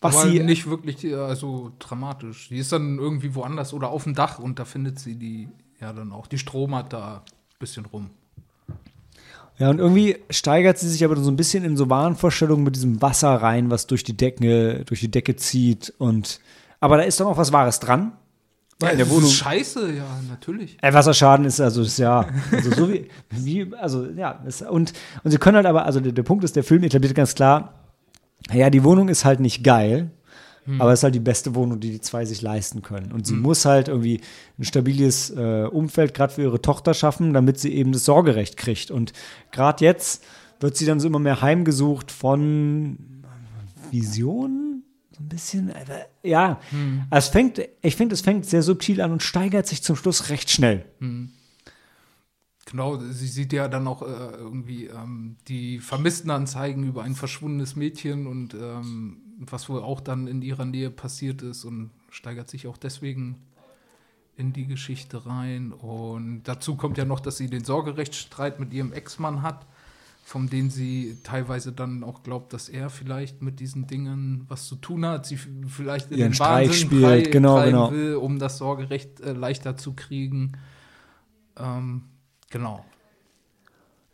[0.00, 2.48] Was aber sie, nicht wirklich also dramatisch.
[2.50, 5.48] Die ist dann irgendwie woanders oder auf dem Dach und da findet sie die
[5.80, 6.28] ja dann auch.
[6.28, 8.10] Die Strom hat da ein bisschen rum.
[9.58, 13.02] Ja, und irgendwie steigert sie sich aber so ein bisschen in so Wahnvorstellungen mit diesem
[13.02, 15.92] Wasser rein, was durch die Decke, durch die Decke zieht.
[15.98, 16.38] Und
[16.78, 18.12] aber da ist dann auch was Wahres dran.
[18.80, 19.28] Weil in der das Wohnung.
[19.28, 20.78] ist scheiße, ja, natürlich.
[20.82, 24.92] Äh, Wasserschaden ist also ist ja also so wie, wie also ja ist, und
[25.24, 27.74] und sie können halt aber also der, der Punkt ist der Film etabliert ganz klar
[28.52, 30.12] ja die Wohnung ist halt nicht geil
[30.78, 33.10] aber es ist halt die beste Wohnung die die zwei sich leisten können.
[33.12, 34.20] Und sie muss halt irgendwie
[34.58, 38.90] ein stabiles äh, Umfeld gerade für ihre Tochter schaffen damit sie eben das Sorgerecht kriegt.
[38.90, 39.14] Und
[39.50, 40.24] gerade jetzt
[40.60, 42.98] wird sie dann so immer mehr heimgesucht von
[43.90, 44.67] Visionen
[45.20, 46.60] ein bisschen aber, ja.
[47.10, 50.50] Es fängt ich finde es fängt sehr subtil an und steigert sich zum Schluss recht
[50.50, 50.84] schnell.
[52.66, 58.26] Genau, sie sieht ja dann auch äh, irgendwie ähm, die Vermisstenanzeigen über ein verschwundenes Mädchen
[58.26, 62.76] und ähm, was wohl auch dann in ihrer Nähe passiert ist und steigert sich auch
[62.76, 63.36] deswegen
[64.36, 65.72] in die Geschichte rein.
[65.72, 69.66] Und dazu kommt ja noch, dass sie den Sorgerechtsstreit mit ihrem Ex-Mann hat,
[70.28, 74.76] von dem sie teilweise dann auch glaubt, dass er vielleicht mit diesen Dingen was zu
[74.76, 75.24] tun hat.
[75.24, 77.90] Sie vielleicht in Ihren den Streich Wahnsinn spielt, frei- genau, genau.
[77.92, 80.52] will, um das Sorgerecht äh, leichter zu kriegen.
[81.58, 82.02] Ähm,
[82.50, 82.84] genau.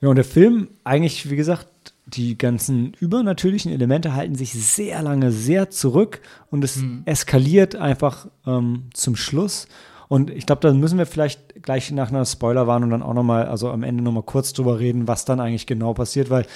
[0.00, 1.66] Ja, und der Film, eigentlich, wie gesagt,
[2.06, 8.84] die ganzen übernatürlichen Elemente halten sich sehr lange sehr zurück und es eskaliert einfach ähm,
[8.92, 9.66] zum Schluss.
[10.08, 13.70] Und ich glaube, da müssen wir vielleicht gleich nach einer Spoilerwarnung dann auch nochmal, also
[13.70, 16.46] am Ende nochmal kurz drüber reden, was dann eigentlich genau passiert, weil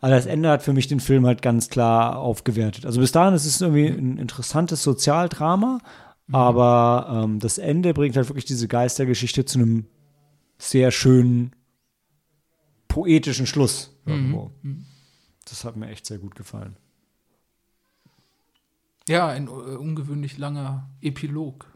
[0.00, 2.84] also das Ende hat für mich den Film halt ganz klar aufgewertet.
[2.84, 5.78] Also bis dahin ist es irgendwie ein interessantes Sozialdrama,
[6.26, 6.34] mhm.
[6.34, 9.86] aber ähm, das Ende bringt halt wirklich diese Geistergeschichte zu einem
[10.58, 11.52] sehr schönen
[12.88, 13.98] poetischen Schluss.
[14.04, 14.50] Mhm.
[14.62, 14.84] mhm.
[15.48, 16.76] Das hat mir echt sehr gut gefallen.
[19.08, 21.66] Ja, ein uh, ungewöhnlich langer Epilog.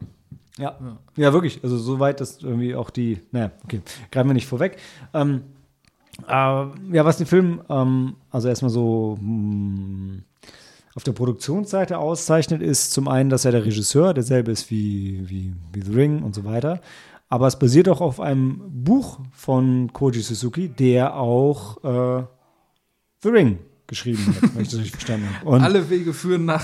[0.59, 0.77] Ja.
[1.15, 1.33] ja.
[1.33, 1.63] wirklich.
[1.63, 3.81] Also soweit, dass irgendwie auch die, naja, okay,
[4.11, 4.77] greifen wir nicht vorweg.
[5.13, 5.43] Ähm,
[6.27, 10.23] äh, ja, was den Film, ähm, also erstmal so mh, hm,
[10.95, 15.53] auf der Produktionsseite auszeichnet, ist zum einen, dass er der Regisseur derselbe ist wie, wie,
[15.71, 16.81] wie The Ring und so weiter.
[17.29, 22.23] Aber es basiert auch auf einem Buch von Koji Suzuki, der auch äh,
[23.21, 23.59] The Ring
[23.89, 25.49] geschrieben hat, wenn ich das richtig verstanden habe.
[25.49, 26.63] Und Alle Wege führen nach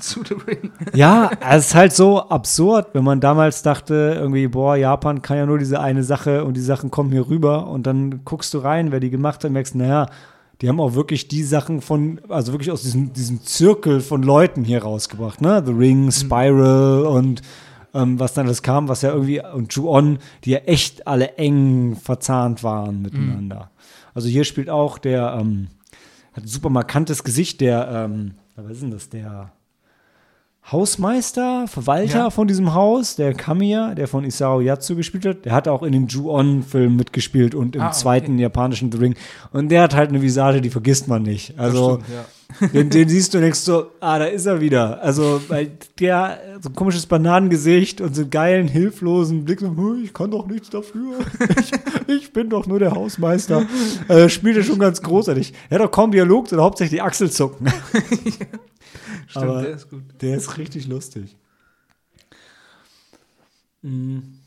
[0.00, 0.72] zu The Ring.
[0.92, 5.46] Ja, es ist halt so absurd, wenn man damals dachte, irgendwie, boah, Japan kann ja
[5.46, 8.92] nur diese eine Sache und die Sachen kommen hier rüber und dann guckst du rein,
[8.92, 10.06] wer die gemacht hat, und merkst, naja,
[10.60, 14.64] die haben auch wirklich die Sachen von, also wirklich aus diesem, diesem Zirkel von Leuten
[14.64, 15.62] hier rausgebracht, ne?
[15.64, 16.12] The Ring, mhm.
[16.12, 17.06] Spiral mhm.
[17.06, 17.42] und
[17.94, 21.96] ähm, was dann das kam, was ja irgendwie, und Ju-On, die ja echt alle eng
[21.96, 23.56] verzahnt waren miteinander.
[23.56, 24.10] Mhm.
[24.14, 25.68] Also hier spielt auch der, ähm,
[26.34, 29.52] hat ein super markantes Gesicht, der, ähm, was ist denn das, der
[30.72, 32.30] Hausmeister, Verwalter ja.
[32.30, 35.92] von diesem Haus, der Kamiya, der von Isao Yatsu gespielt hat, der hat auch in
[35.92, 37.96] den Ju-On-Filmen mitgespielt und im ah, okay.
[37.96, 39.14] zweiten japanischen The Ring.
[39.52, 41.58] Und der hat halt eine Visage, die vergisst man nicht.
[41.58, 42.68] Also, stimmt, ja.
[42.72, 45.02] den, den, siehst du und denkst so, ah, da ist er wieder.
[45.02, 49.70] Also, weil der so ein komisches Bananengesicht und so einen geilen, hilflosen Blick, so,
[50.02, 51.18] ich kann doch nichts dafür.
[51.60, 51.72] ich,
[52.08, 53.66] ich bin doch nur der Hausmeister.
[54.08, 55.52] Äh, spielt er schon ganz großartig.
[55.68, 57.66] Er hat auch kaum Dialog, sondern hauptsächlich Achselzucken.
[59.26, 60.02] Stimmt, Aber der ist gut.
[60.20, 61.36] Der ist richtig lustig.
[63.82, 64.40] Mhm.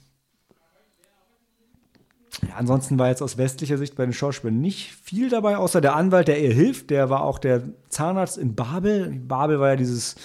[2.47, 5.95] Ja, ansonsten war jetzt aus westlicher Sicht bei den Schauspielern nicht viel dabei, außer der
[5.95, 6.91] Anwalt, der ihr hilft.
[6.91, 9.09] Der war auch der Zahnarzt in Babel.
[9.09, 10.15] Babel war ja dieses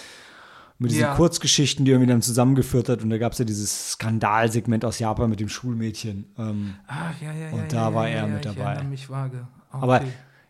[0.82, 1.14] mit diesen ja.
[1.14, 3.02] Kurzgeschichten, die irgendwie dann zusammengeführt hat.
[3.02, 6.26] Und da gab es ja dieses Skandalsegment aus Japan mit dem Schulmädchen.
[6.36, 8.78] Ähm, ah, ja, ja, und da ja, war ja, er mit dabei.
[8.82, 9.46] Ich mich vage.
[9.70, 9.82] Okay.
[9.82, 10.00] Aber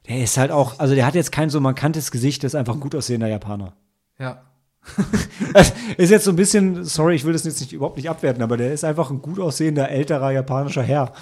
[0.09, 2.75] der ist halt auch, also der hat jetzt kein so markantes Gesicht, der ist einfach
[2.75, 3.75] ein gut aussehender Japaner.
[4.19, 4.43] Ja.
[5.97, 8.57] ist jetzt so ein bisschen, sorry, ich will das jetzt nicht überhaupt nicht abwerten, aber
[8.57, 11.13] der ist einfach ein gut aussehender, älterer japanischer Herr.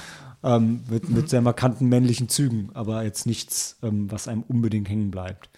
[0.42, 5.10] Ähm, mit, mit sehr markanten männlichen Zügen, aber jetzt nichts, ähm, was einem unbedingt hängen
[5.10, 5.50] bleibt.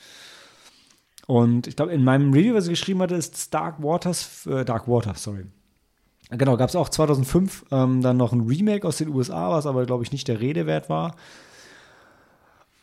[1.29, 4.89] Und ich glaube, in meinem Review, was ich geschrieben hatte, ist Dark Waters, äh, Dark
[4.89, 5.45] Water, sorry.
[6.31, 9.87] Genau, gab es auch 2005 ähm, dann noch ein Remake aus den USA, was aber,
[9.87, 11.15] glaube ich, nicht der Rede wert war.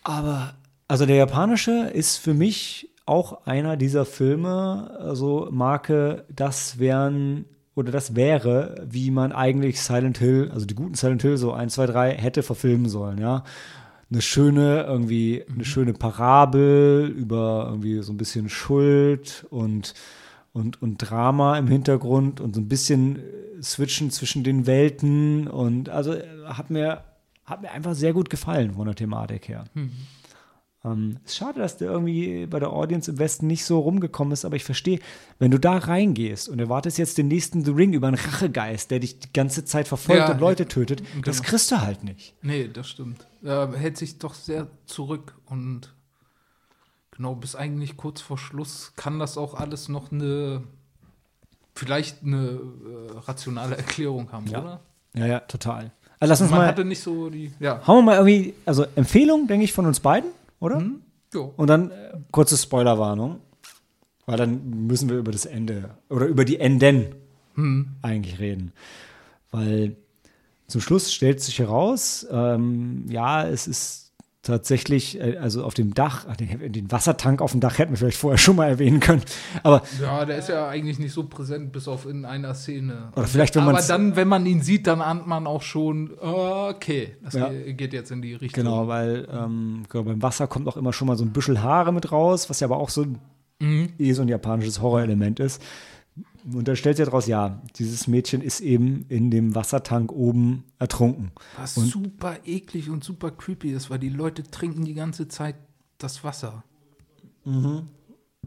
[0.09, 0.53] Aber,
[0.87, 7.45] also der japanische ist für mich auch einer dieser Filme, also Marke, das wären
[7.75, 11.75] oder das wäre, wie man eigentlich Silent Hill, also die guten Silent Hill, so 1,
[11.75, 13.43] 2, 3, hätte verfilmen sollen, ja.
[14.11, 15.63] Eine schöne, irgendwie, eine mhm.
[15.63, 19.93] schöne Parabel über irgendwie so ein bisschen Schuld und,
[20.53, 23.19] und, und Drama im Hintergrund und so ein bisschen
[23.61, 26.15] Switchen zwischen den Welten und also
[26.47, 27.03] hat mir,
[27.49, 29.65] hat mir einfach sehr gut gefallen von der Thematik her.
[29.73, 29.91] Mhm.
[30.85, 34.45] Ähm, ist schade, dass der irgendwie bei der Audience im Westen nicht so rumgekommen ist,
[34.45, 34.99] aber ich verstehe,
[35.37, 38.99] wenn du da reingehst und erwartest jetzt den nächsten The Ring über einen Rachegeist, der
[38.99, 41.23] dich die ganze Zeit verfolgt ja, und Leute tötet, genau.
[41.23, 42.33] das kriegst du halt nicht.
[42.41, 43.25] Nee, das stimmt.
[43.43, 45.93] Er hält sich doch sehr zurück und
[47.11, 50.63] genau, bis eigentlich kurz vor Schluss kann das auch alles noch eine,
[51.75, 54.61] vielleicht eine äh, rationale Erklärung haben, ja.
[54.61, 54.79] oder?
[55.13, 55.91] Ja, ja, total.
[56.19, 56.67] Also lass uns Man mal.
[56.67, 57.51] hatte nicht so die.
[57.59, 57.85] Ja.
[57.87, 60.79] Hauen wir mal irgendwie, also Empfehlung, denke ich, von uns beiden oder?
[60.79, 61.01] Mhm.
[61.33, 61.53] Jo.
[61.55, 63.39] Und dann äh, kurze Spoilerwarnung,
[64.25, 67.15] weil dann müssen wir über das Ende oder über die Enden
[67.55, 67.87] mhm.
[68.01, 68.71] eigentlich reden.
[69.51, 69.95] Weil
[70.67, 74.08] zum Schluss stellt sich heraus, ähm, ja, es ist
[74.49, 78.37] tatsächlich, äh, also auf dem Dach, den Wassertank auf dem Dach hätten wir vielleicht vorher
[78.37, 79.21] schon mal erwähnen können.
[79.63, 83.11] Aber ja, der ist ja eigentlich nicht so präsent, bis auf in einer Szene.
[83.15, 86.11] Oder vielleicht, wenn man Aber dann, wenn man ihn sieht, dann ahnt man auch schon,
[86.19, 87.49] okay, das ja.
[87.49, 88.63] geht jetzt in die Richtung.
[88.63, 92.11] Genau, weil ähm, beim Wasser kommt auch immer schon mal so ein Büschel Haare mit
[92.11, 93.05] raus, was ja aber auch so
[93.59, 93.93] mhm.
[93.97, 95.61] eh so ein japanisches Horrorelement ist.
[96.51, 101.31] Und dann stellt sich daraus, ja, dieses Mädchen ist eben in dem Wassertank oben ertrunken.
[101.57, 105.55] Was und super eklig und super creepy ist, weil die Leute trinken die ganze Zeit
[105.97, 106.63] das Wasser.
[107.45, 107.87] Mhm.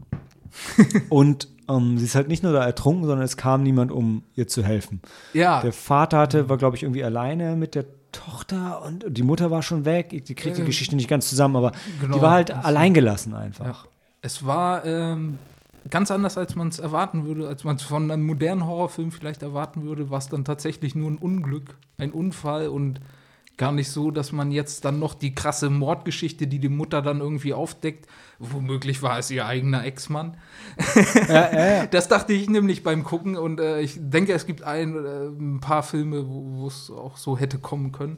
[1.09, 4.47] und ähm, sie ist halt nicht nur da ertrunken, sondern es kam niemand, um ihr
[4.47, 5.01] zu helfen.
[5.33, 5.61] Ja.
[5.61, 9.63] Der Vater hatte, war, glaube ich, irgendwie alleine mit der Tochter und die Mutter war
[9.63, 10.09] schon weg.
[10.09, 13.85] Die kriegt äh, die Geschichte nicht ganz zusammen, aber genau, die war halt alleingelassen einfach.
[13.85, 13.89] Ja.
[14.21, 15.39] Es war ähm,
[15.89, 19.43] ganz anders, als man es erwarten würde, als man es von einem modernen Horrorfilm vielleicht
[19.43, 22.99] erwarten würde, war es dann tatsächlich nur ein Unglück, ein Unfall und
[23.57, 27.19] gar nicht so, dass man jetzt dann noch die krasse Mordgeschichte, die die Mutter dann
[27.19, 28.07] irgendwie aufdeckt,
[28.39, 30.37] womöglich war es ihr eigener Ex-Mann.
[31.27, 31.85] Ja, ja, ja.
[31.91, 35.59] Das dachte ich nämlich beim Gucken und äh, ich denke, es gibt ein, äh, ein
[35.59, 38.17] paar Filme, wo es auch so hätte kommen können.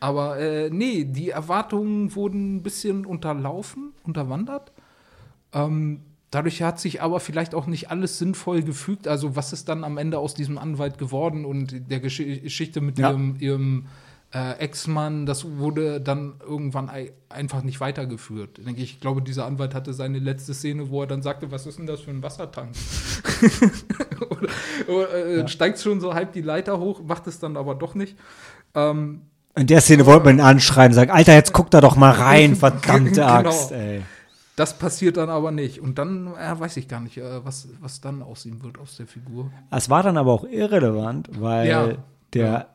[0.00, 4.72] Aber äh, nee, die Erwartungen wurden ein bisschen unterlaufen, unterwandert.
[5.52, 6.00] Ähm,
[6.32, 9.06] dadurch hat sich aber vielleicht auch nicht alles sinnvoll gefügt.
[9.06, 12.98] Also was ist dann am Ende aus diesem Anwalt geworden und der Gesch Geschichte mit
[12.98, 13.10] Ja.
[13.10, 13.86] ihrem, ihrem
[14.34, 18.58] äh, Ex-Mann, das wurde dann irgendwann ei- einfach nicht weitergeführt.
[18.66, 21.66] Denke ich, ich glaube, dieser Anwalt hatte seine letzte Szene, wo er dann sagte, was
[21.66, 22.70] ist denn das für ein Wassertank?
[24.30, 24.48] oder
[24.88, 28.16] oder äh, steigt schon so halb die Leiter hoch, macht es dann aber doch nicht.
[28.74, 29.22] Ähm,
[29.54, 32.10] In der Szene wollte man ihn anschreien und sagen, Alter, jetzt guck da doch mal
[32.12, 33.26] rein, verdammte Genau.
[33.26, 34.02] Axt, ey.
[34.56, 35.80] Das passiert dann aber nicht.
[35.80, 38.96] Und dann äh, weiß ich gar nicht, äh, was, was dann aus ihm wird, aus
[38.96, 39.50] der Figur.
[39.70, 41.88] Es war dann aber auch irrelevant, weil Ja.
[42.34, 42.66] der, Ja.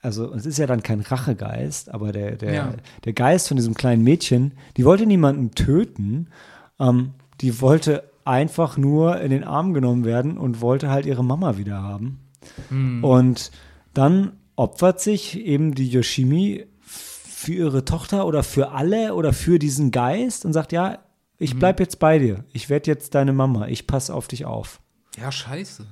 [0.00, 2.72] also es ist ja dann kein Rachegeist, aber der, der, Ja.
[3.04, 6.28] der Geist von diesem kleinen Mädchen, die wollte niemanden töten,
[6.80, 7.10] ähm,
[7.42, 11.82] die wollte einfach nur in den Arm genommen werden und wollte halt ihre Mama wieder
[11.82, 12.18] haben.
[12.70, 13.04] Hm.
[13.04, 13.50] Und
[13.94, 19.90] dann opfert sich eben die Yoshimi für ihre Tochter oder für alle oder für diesen
[19.90, 20.98] Geist und sagt, ja,
[21.38, 21.58] ich Mhm.
[21.60, 22.44] bleib jetzt bei dir.
[22.52, 23.66] Ich werde jetzt deine Mama.
[23.68, 24.80] Ich passe auf dich auf.
[25.18, 25.86] Ja, scheiße.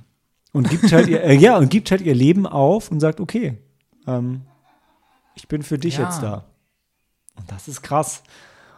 [0.53, 3.59] Und gibt halt ihr, äh, ja, und gibt halt ihr Leben auf und sagt, okay,
[4.07, 4.42] ähm,
[5.34, 6.05] ich bin für dich Ja.
[6.05, 6.45] jetzt da.
[7.36, 8.22] Und das ist krass.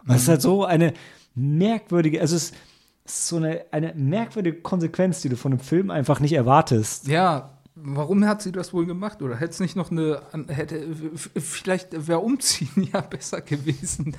[0.03, 0.93] Und das ist halt so eine
[1.35, 2.51] merkwürdige, also es
[3.05, 7.07] ist so eine, eine merkwürdige Konsequenz, die du von einem Film einfach nicht erwartest.
[7.07, 9.21] Ja, warum hat sie das wohl gemacht?
[9.21, 14.15] Oder hätte es nicht noch eine, hätte, vielleicht wäre Umziehen ja besser gewesen.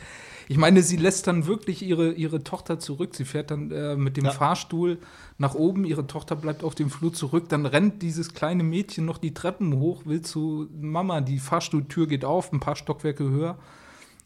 [0.50, 3.14] Ich meine, sie lässt dann wirklich ihre, ihre Tochter zurück.
[3.14, 4.30] Sie fährt dann äh, mit dem Ja.
[4.30, 4.98] Fahrstuhl
[5.36, 5.84] nach oben.
[5.84, 7.50] Ihre Tochter bleibt auf dem Flur zurück.
[7.50, 11.20] Dann rennt dieses kleine Mädchen noch die Treppen hoch, will zu Mama.
[11.20, 13.58] Die Fahrstuhltür geht auf, ein paar Stockwerke höher.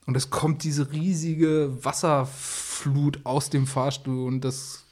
[0.06, 4.26] Und es kommt diese riesige Wasserflut aus dem Fahrstuhl.
[4.26, 4.84] Und das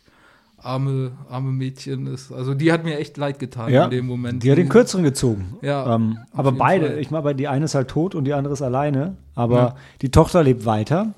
[0.62, 2.32] arme, arme Mädchen ist.
[2.32, 4.42] Also, die hat mir echt leid getan in dem Moment.
[4.42, 5.56] Die hat den kürzeren gezogen.
[5.62, 6.98] Ja, ähm, aber beide, Fall.
[6.98, 9.16] ich meine, die eine ist halt tot und die andere ist alleine.
[9.34, 9.76] Aber Ja.
[10.02, 11.14] die Tochter lebt weiter.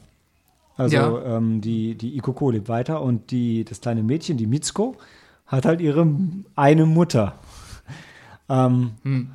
[0.76, 1.36] Also Ja.
[1.36, 4.96] ähm, die, die Ikoko lebt weiter und die, das kleine Mädchen, die Mitsuko,
[5.46, 6.06] hat halt ihre
[6.56, 7.34] eine Mutter.
[8.48, 9.28] Ähm, Hm.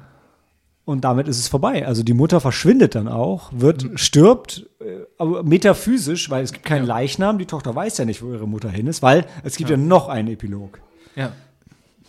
[0.87, 1.85] Und damit ist es vorbei.
[1.85, 3.97] Also die Mutter verschwindet dann auch, wird, Hm.
[3.97, 7.37] stirbt, äh, aber metaphysisch, weil es gibt keinen Leichnam.
[7.39, 10.07] Die Tochter weiß ja nicht, wo ihre Mutter hin ist, weil es gibt ja, noch
[10.07, 10.79] einen Epilog
[11.17, 11.33] Ja.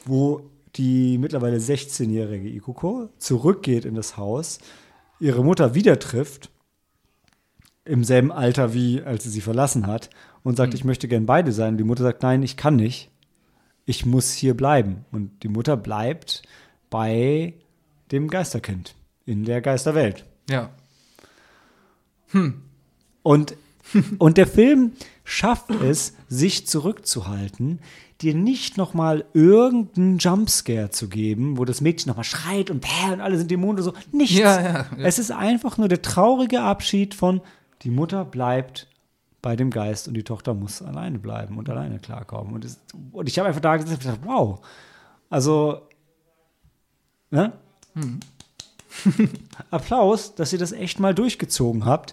[0.04, 0.42] wo
[0.76, 4.60] die mittlerweile 16-jährige Ikuko zurückgeht in das Haus,
[5.18, 6.48] ihre Mutter wieder trifft,
[7.84, 10.08] im selben Alter wie als sie sie verlassen hat,
[10.44, 11.70] und sagt, ich möchte gern beide sein.
[11.74, 13.10] Und die Mutter sagt, nein, ich kann nicht.
[13.86, 15.04] Ich muss hier bleiben.
[15.10, 16.42] Und die Mutter bleibt
[16.90, 17.54] bei
[18.12, 18.94] dem Geisterkind
[19.26, 20.24] in der Geisterwelt.
[20.48, 20.70] Ja.
[23.22, 23.56] Und,
[24.18, 24.92] und der Film
[25.24, 27.80] schafft es, sich zurückzuhalten,
[28.20, 32.80] dir nicht noch mal irgendeinen Jumpscare zu geben, wo das Mädchen noch mal schreit und
[32.80, 33.92] bäh und alle sind Dämonen oder so.
[34.12, 34.36] Nichts.
[34.36, 34.86] Ja, ja, ja.
[34.98, 37.40] Es ist einfach nur der traurige Abschied von
[37.82, 38.88] die Mutter bleibt
[39.40, 42.54] bei dem Geist und die Tochter muss alleine bleiben und alleine klarkommen.
[42.54, 42.80] Und, es,
[43.12, 44.60] und ich habe einfach da gedacht, wow.
[45.30, 45.82] Also,
[47.30, 47.52] ne?
[48.00, 48.20] Hm.
[49.70, 52.12] Applaus, dass ihr das echt mal durchgezogen habt,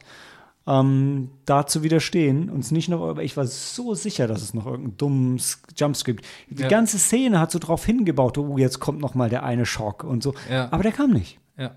[0.67, 2.49] ähm, da zu widerstehen.
[2.49, 5.41] Und es nicht noch, aber ich war so sicher, dass es noch irgendeinen dummen
[5.75, 6.25] Jumpscript.
[6.49, 6.67] Die Ja.
[6.67, 10.23] ganze Szene hat so drauf hingebaut, oh, jetzt kommt noch mal der eine Schock und
[10.23, 10.33] so.
[10.49, 10.71] Ja.
[10.71, 11.39] Aber der kam nicht.
[11.57, 11.75] Ja.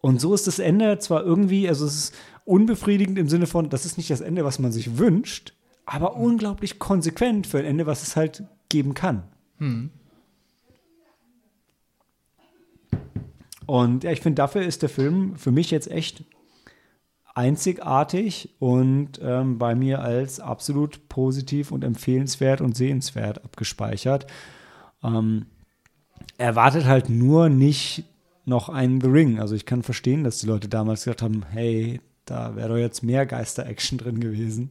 [0.00, 2.14] Und so ist das Ende zwar irgendwie, also es ist
[2.44, 5.54] unbefriedigend im Sinne von, das ist nicht das Ende, was man sich wünscht,
[5.86, 9.22] aber unglaublich konsequent für ein Ende, was es halt geben kann.
[9.58, 9.90] Hm.
[13.66, 16.24] Und ja, ich finde, dafür ist der Film für mich jetzt echt
[17.34, 24.26] einzigartig und ähm, bei mir als absolut positiv und empfehlenswert und sehenswert abgespeichert.
[25.02, 25.46] Ähm,
[26.38, 28.04] erwartet halt nur nicht
[28.44, 29.38] noch einen The Ring.
[29.40, 33.02] Also ich kann verstehen, dass die Leute damals gesagt haben, hey, da wäre doch jetzt
[33.02, 34.70] mehr Geister-Action drin gewesen.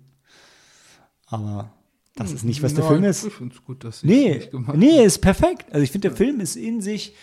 [1.27, 1.71] Aber
[2.15, 3.25] das ist nicht, was der Nein, Film ist.
[3.25, 5.71] Ich gut, dass Nee, nee, ist perfekt.
[5.71, 7.15] Also ich finde, der Film ist in sich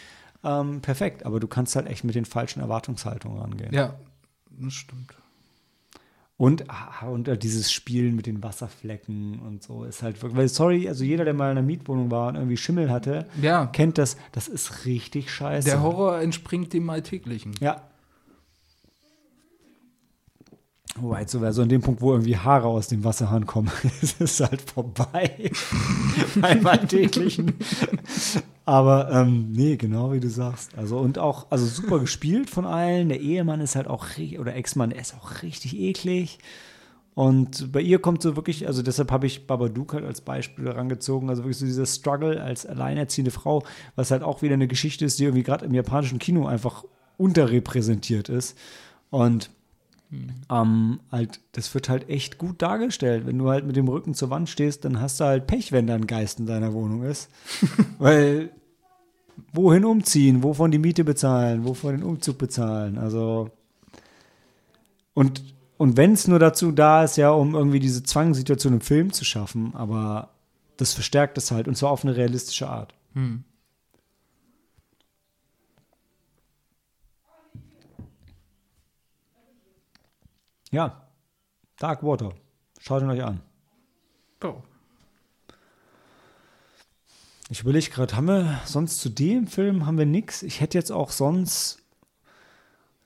[0.44, 3.72] ähm, perfekt, aber du kannst halt echt mit den falschen Erwartungshaltungen rangehen.
[3.72, 3.94] Ja,
[4.50, 5.14] das stimmt.
[6.36, 10.48] Und, ah, und äh, dieses Spielen mit den Wasserflecken und so ist halt wirklich, weil
[10.48, 13.98] sorry, also jeder, der mal in einer Mietwohnung war und irgendwie Schimmel hatte, Ja, kennt
[13.98, 15.68] das, das ist richtig scheiße.
[15.68, 17.54] der Horror entspringt dem Alltäglichen.
[17.60, 17.82] Ja.
[21.00, 23.70] Wobei, so wäre so an dem Punkt, wo irgendwie Haare aus dem Wasserhahn kommen,
[24.00, 25.50] ist es halt vorbei.
[26.42, 27.54] Einmal täglichen.
[28.68, 30.76] Aber ähm, nee, genau wie du sagst.
[30.76, 33.08] Also und auch, also super gespielt von allen.
[33.08, 34.04] Der Ehemann ist halt auch,
[34.38, 36.38] oder Ex-Mann, ist auch richtig eklig.
[37.14, 41.30] Und bei ihr kommt so wirklich, also deshalb habe ich Babadook halt als Beispiel herangezogen,
[41.30, 43.64] also wirklich so dieser Struggle als alleinerziehende Frau,
[43.96, 46.84] was halt auch wieder eine Geschichte ist, die irgendwie gerade im japanischen Kino einfach
[47.16, 48.54] unterrepräsentiert ist.
[49.08, 49.48] Und
[50.10, 50.28] hm.
[50.50, 53.24] ähm, halt, das wird halt echt gut dargestellt.
[53.24, 55.86] Wenn du halt mit dem Rücken zur Wand stehst, dann hast du halt Pech, wenn
[55.86, 57.30] da ein Geist in deiner Wohnung ist.
[57.98, 58.50] Weil
[59.52, 62.98] wohin umziehen, wovon die Miete bezahlen, wovon den Umzug bezahlen.
[62.98, 63.50] Also
[65.14, 65.42] und
[65.76, 69.24] und wenn es nur dazu da ist, ja, um irgendwie diese Zwangssituation im Film zu
[69.24, 70.30] schaffen, aber
[70.76, 72.94] das verstärkt es halt und zwar auf eine realistische Art.
[73.14, 73.44] Hm.
[80.70, 81.08] Ja,
[81.78, 82.34] Dark Water.
[82.80, 83.40] Schaut ihn euch an.
[84.42, 84.62] Oh.
[87.50, 90.42] Ich überlege gerade, haben wir sonst zu dem Film haben wir nichts?
[90.42, 91.82] Ich hätte jetzt auch sonst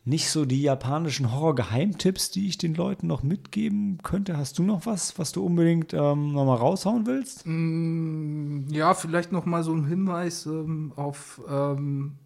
[0.05, 4.37] nicht so die japanischen Horror-Geheimtipps, die ich den Leuten noch mitgeben könnte.
[4.37, 7.43] Hast du noch was, was du unbedingt ähm, noch mal raushauen willst?
[7.45, 12.17] Mm, ja, vielleicht noch mal so ein Hinweis ähm, auf, ähm,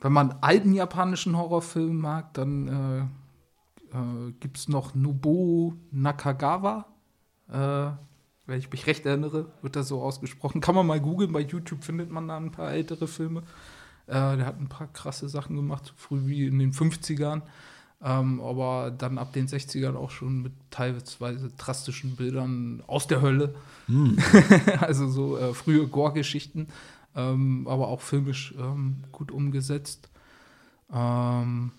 [0.00, 2.68] wenn man alten japanischen Horrorfilm mag, dann
[3.92, 6.86] äh, äh, gibt es noch Nobuo Nakagawa.
[7.48, 7.90] Äh,
[8.46, 10.60] wenn ich mich recht erinnere, wird das so ausgesprochen.
[10.60, 13.40] Kann man mal googeln, bei YouTube findet man da ein paar ältere Filme.
[14.06, 17.42] Äh, der hat ein paar krasse Sachen gemacht, so früh wie in den 50ern.
[18.02, 23.54] Ähm, aber dann ab den 60ern auch schon mit teilweise drastischen Bildern aus der Hölle.
[23.86, 24.18] Mm.
[24.80, 26.68] also so äh, frühe Gore-Geschichten,
[27.16, 30.10] ähm, aber auch filmisch ähm, gut umgesetzt.
[30.92, 31.70] Ähm,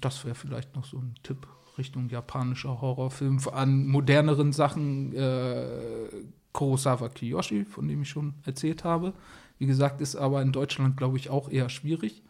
[0.00, 1.46] das wäre vielleicht noch so ein Tipp
[1.78, 3.38] Richtung japanischer Horrorfilm.
[3.52, 6.08] An moderneren Sachen äh,
[6.52, 9.12] Kurosawa Kiyoshi, von dem ich schon erzählt habe.
[9.58, 12.22] Wie gesagt, ist aber in Deutschland, glaube ich, auch eher schwierig,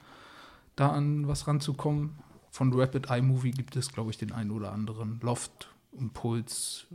[0.75, 2.19] da an was ranzukommen.
[2.51, 5.21] Von Rapid Eye Movie gibt es, glaube ich, den einen oder anderen.
[5.23, 6.87] Loft, Impuls,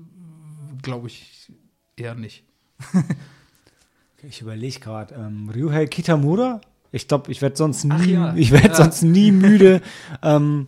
[0.81, 1.51] glaube ich,
[1.95, 2.43] eher nicht.
[4.23, 6.61] ich überlege gerade, ähm, Ryuhei Kitamura?
[6.91, 8.33] Ich glaube, ich werde sonst nie, ja.
[8.35, 8.75] ich werde ja.
[8.75, 9.81] sonst nie müde.
[10.21, 10.67] ähm,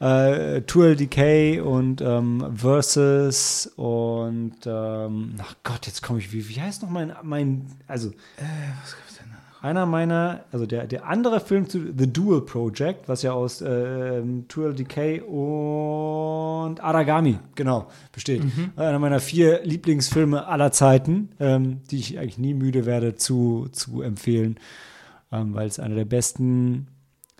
[0.00, 6.60] äh, Tour Decay und ähm, Versus und ähm, ach Gott, jetzt komme ich, wie, wie
[6.60, 8.44] heißt noch mein, mein also äh,
[8.82, 13.10] was gibt's denn da Einer meiner, also der, der andere Film zu The Dual Project,
[13.10, 18.42] was ja aus äh, Tour Decay und Aragami, genau, besteht.
[18.42, 18.72] Mhm.
[18.76, 24.00] Einer meiner vier Lieblingsfilme aller Zeiten, ähm, die ich eigentlich nie müde werde zu, zu
[24.00, 24.58] empfehlen,
[25.32, 26.88] ähm, weil es einer der besten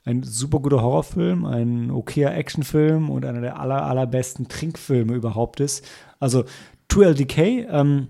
[0.04, 5.86] ein super guter Horrorfilm, ein okayer Actionfilm und einer der aller, allerbesten Trinkfilme überhaupt ist.
[6.18, 6.44] Also
[6.90, 8.08] 2LDK, ähm,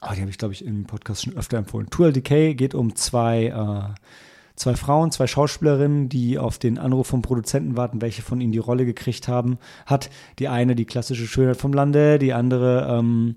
[0.00, 1.88] oh, die habe ich, glaube ich, im Podcast schon öfter empfohlen.
[1.88, 4.00] 2LDK geht um zwei, äh,
[4.56, 8.58] zwei Frauen, zwei Schauspielerinnen, die auf den Anruf vom Produzenten warten, welche von ihnen die
[8.58, 10.10] Rolle gekriegt haben, hat.
[10.38, 13.36] Die eine die klassische Schönheit vom Lande, die andere ähm,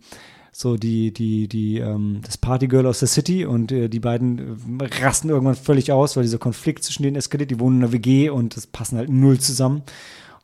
[0.60, 5.04] so die, die, die, ähm, das Partygirl aus der City und äh, die beiden äh,
[5.04, 7.52] rasten irgendwann völlig aus, weil dieser Konflikt zwischen denen eskaliert.
[7.52, 9.84] Die wohnen in einer WG und das passen halt null zusammen.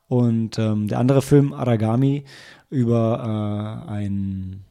[0.08, 2.26] Und ähm, der andere Film, Aragami,
[2.70, 4.64] über äh, ein,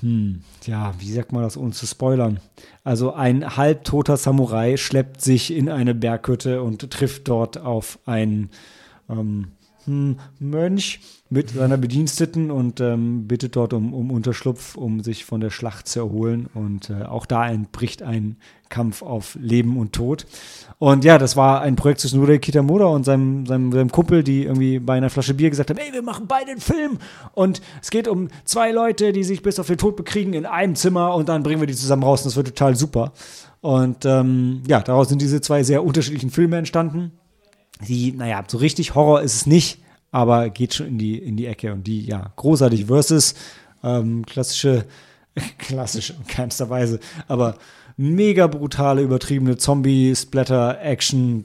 [0.00, 2.40] hm, ja, wie sagt man das, ohne zu spoilern?
[2.82, 8.50] Also ein halbtoter Samurai schleppt sich in eine Berghütte und trifft dort auf einen
[9.08, 9.46] ähm, hm,
[9.86, 15.50] Mönch mit seiner Bediensteten und ähm, bittet dort um, um, Unterschlupf, um sich von der
[15.50, 16.48] Schlacht zu erholen.
[16.54, 18.36] Und äh, auch da entbricht ein
[18.68, 20.26] Kampf auf Leben und Tod.
[20.78, 24.44] Und ja, das war ein Projekt zwischen Rudei Kitamura und seinem, seinem, seinem, Kumpel, die
[24.44, 26.98] irgendwie bei einer Flasche Bier gesagt haben, ey, wir machen beide einen Film.
[27.32, 30.76] Und es geht um zwei Leute, die sich bis auf den Tod bekriegen in einem
[30.76, 33.12] Zimmer und dann bringen wir die zusammen raus und das wird total super.
[33.60, 37.12] Und ähm, ja, daraus sind diese zwei sehr unterschiedlichen Filme entstanden
[37.80, 41.46] die, naja, so richtig Horror ist es nicht, aber geht schon in die, in die
[41.46, 41.72] Ecke.
[41.72, 43.34] Und die, ja, großartig versus
[43.82, 44.86] ähm, klassische,
[45.58, 47.56] klassisch in keinster Weise, aber
[47.96, 51.44] mega brutale, übertriebene Zombie-Splatter-Action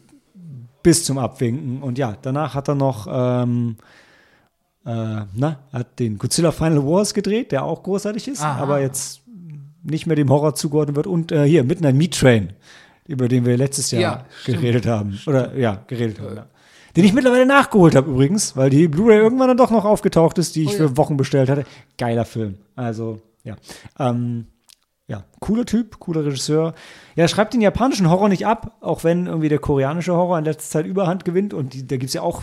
[0.84, 1.82] bis zum Abwinken.
[1.82, 3.78] Und ja, danach hat er noch ähm,
[4.86, 8.62] äh, na, hat den Godzilla Final Wars gedreht, der auch großartig ist, Aha.
[8.62, 9.22] aber jetzt
[9.84, 11.08] nicht mehr dem Horror zugeordnet wird.
[11.08, 12.54] Und äh, hier, mitten ein Meat Train
[13.10, 15.20] über den wir letztes Jahr ja, geredet haben.
[15.26, 16.46] Oder ja, geredet haben, ja.
[16.96, 20.56] Den ich mittlerweile nachgeholt habe übrigens, weil die Blu-ray irgendwann dann doch noch aufgetaucht ist,
[20.56, 21.66] die ich oh, für Wochen bestellt hatte.
[21.98, 22.58] Geiler Film.
[22.76, 23.56] Also, ja.
[24.00, 24.48] Ähm,
[25.08, 26.74] ja, cooler Typ, cooler Regisseur.
[27.16, 30.70] Ja, schreibt den japanischen Horror nicht ab, auch wenn irgendwie der koreanische Horror in letzter
[30.80, 31.54] Zeit Überhand gewinnt.
[31.54, 32.42] Und die, da gibt es ja auch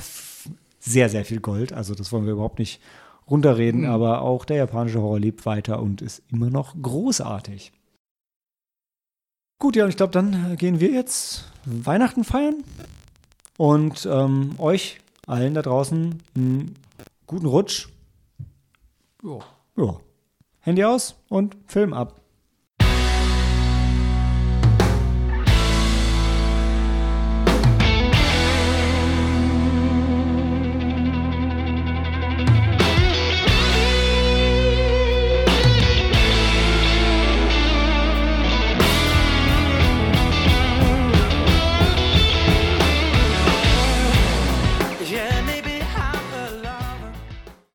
[0.80, 1.72] sehr, sehr viel Gold.
[1.72, 2.80] Also das wollen wir überhaupt nicht
[3.28, 3.90] runterreden, Mhm.
[3.90, 7.72] aber auch der japanische Horror lebt weiter und ist immer noch großartig.
[9.58, 12.62] Gut, ja, und ich glaube, dann äh, gehen wir jetzt Weihnachten feiern
[13.56, 16.74] und ähm, euch allen da draußen einen
[17.26, 17.88] guten Rutsch.
[19.22, 19.38] Ja.
[19.76, 20.00] Ja.
[20.60, 22.20] Handy aus und Film ab.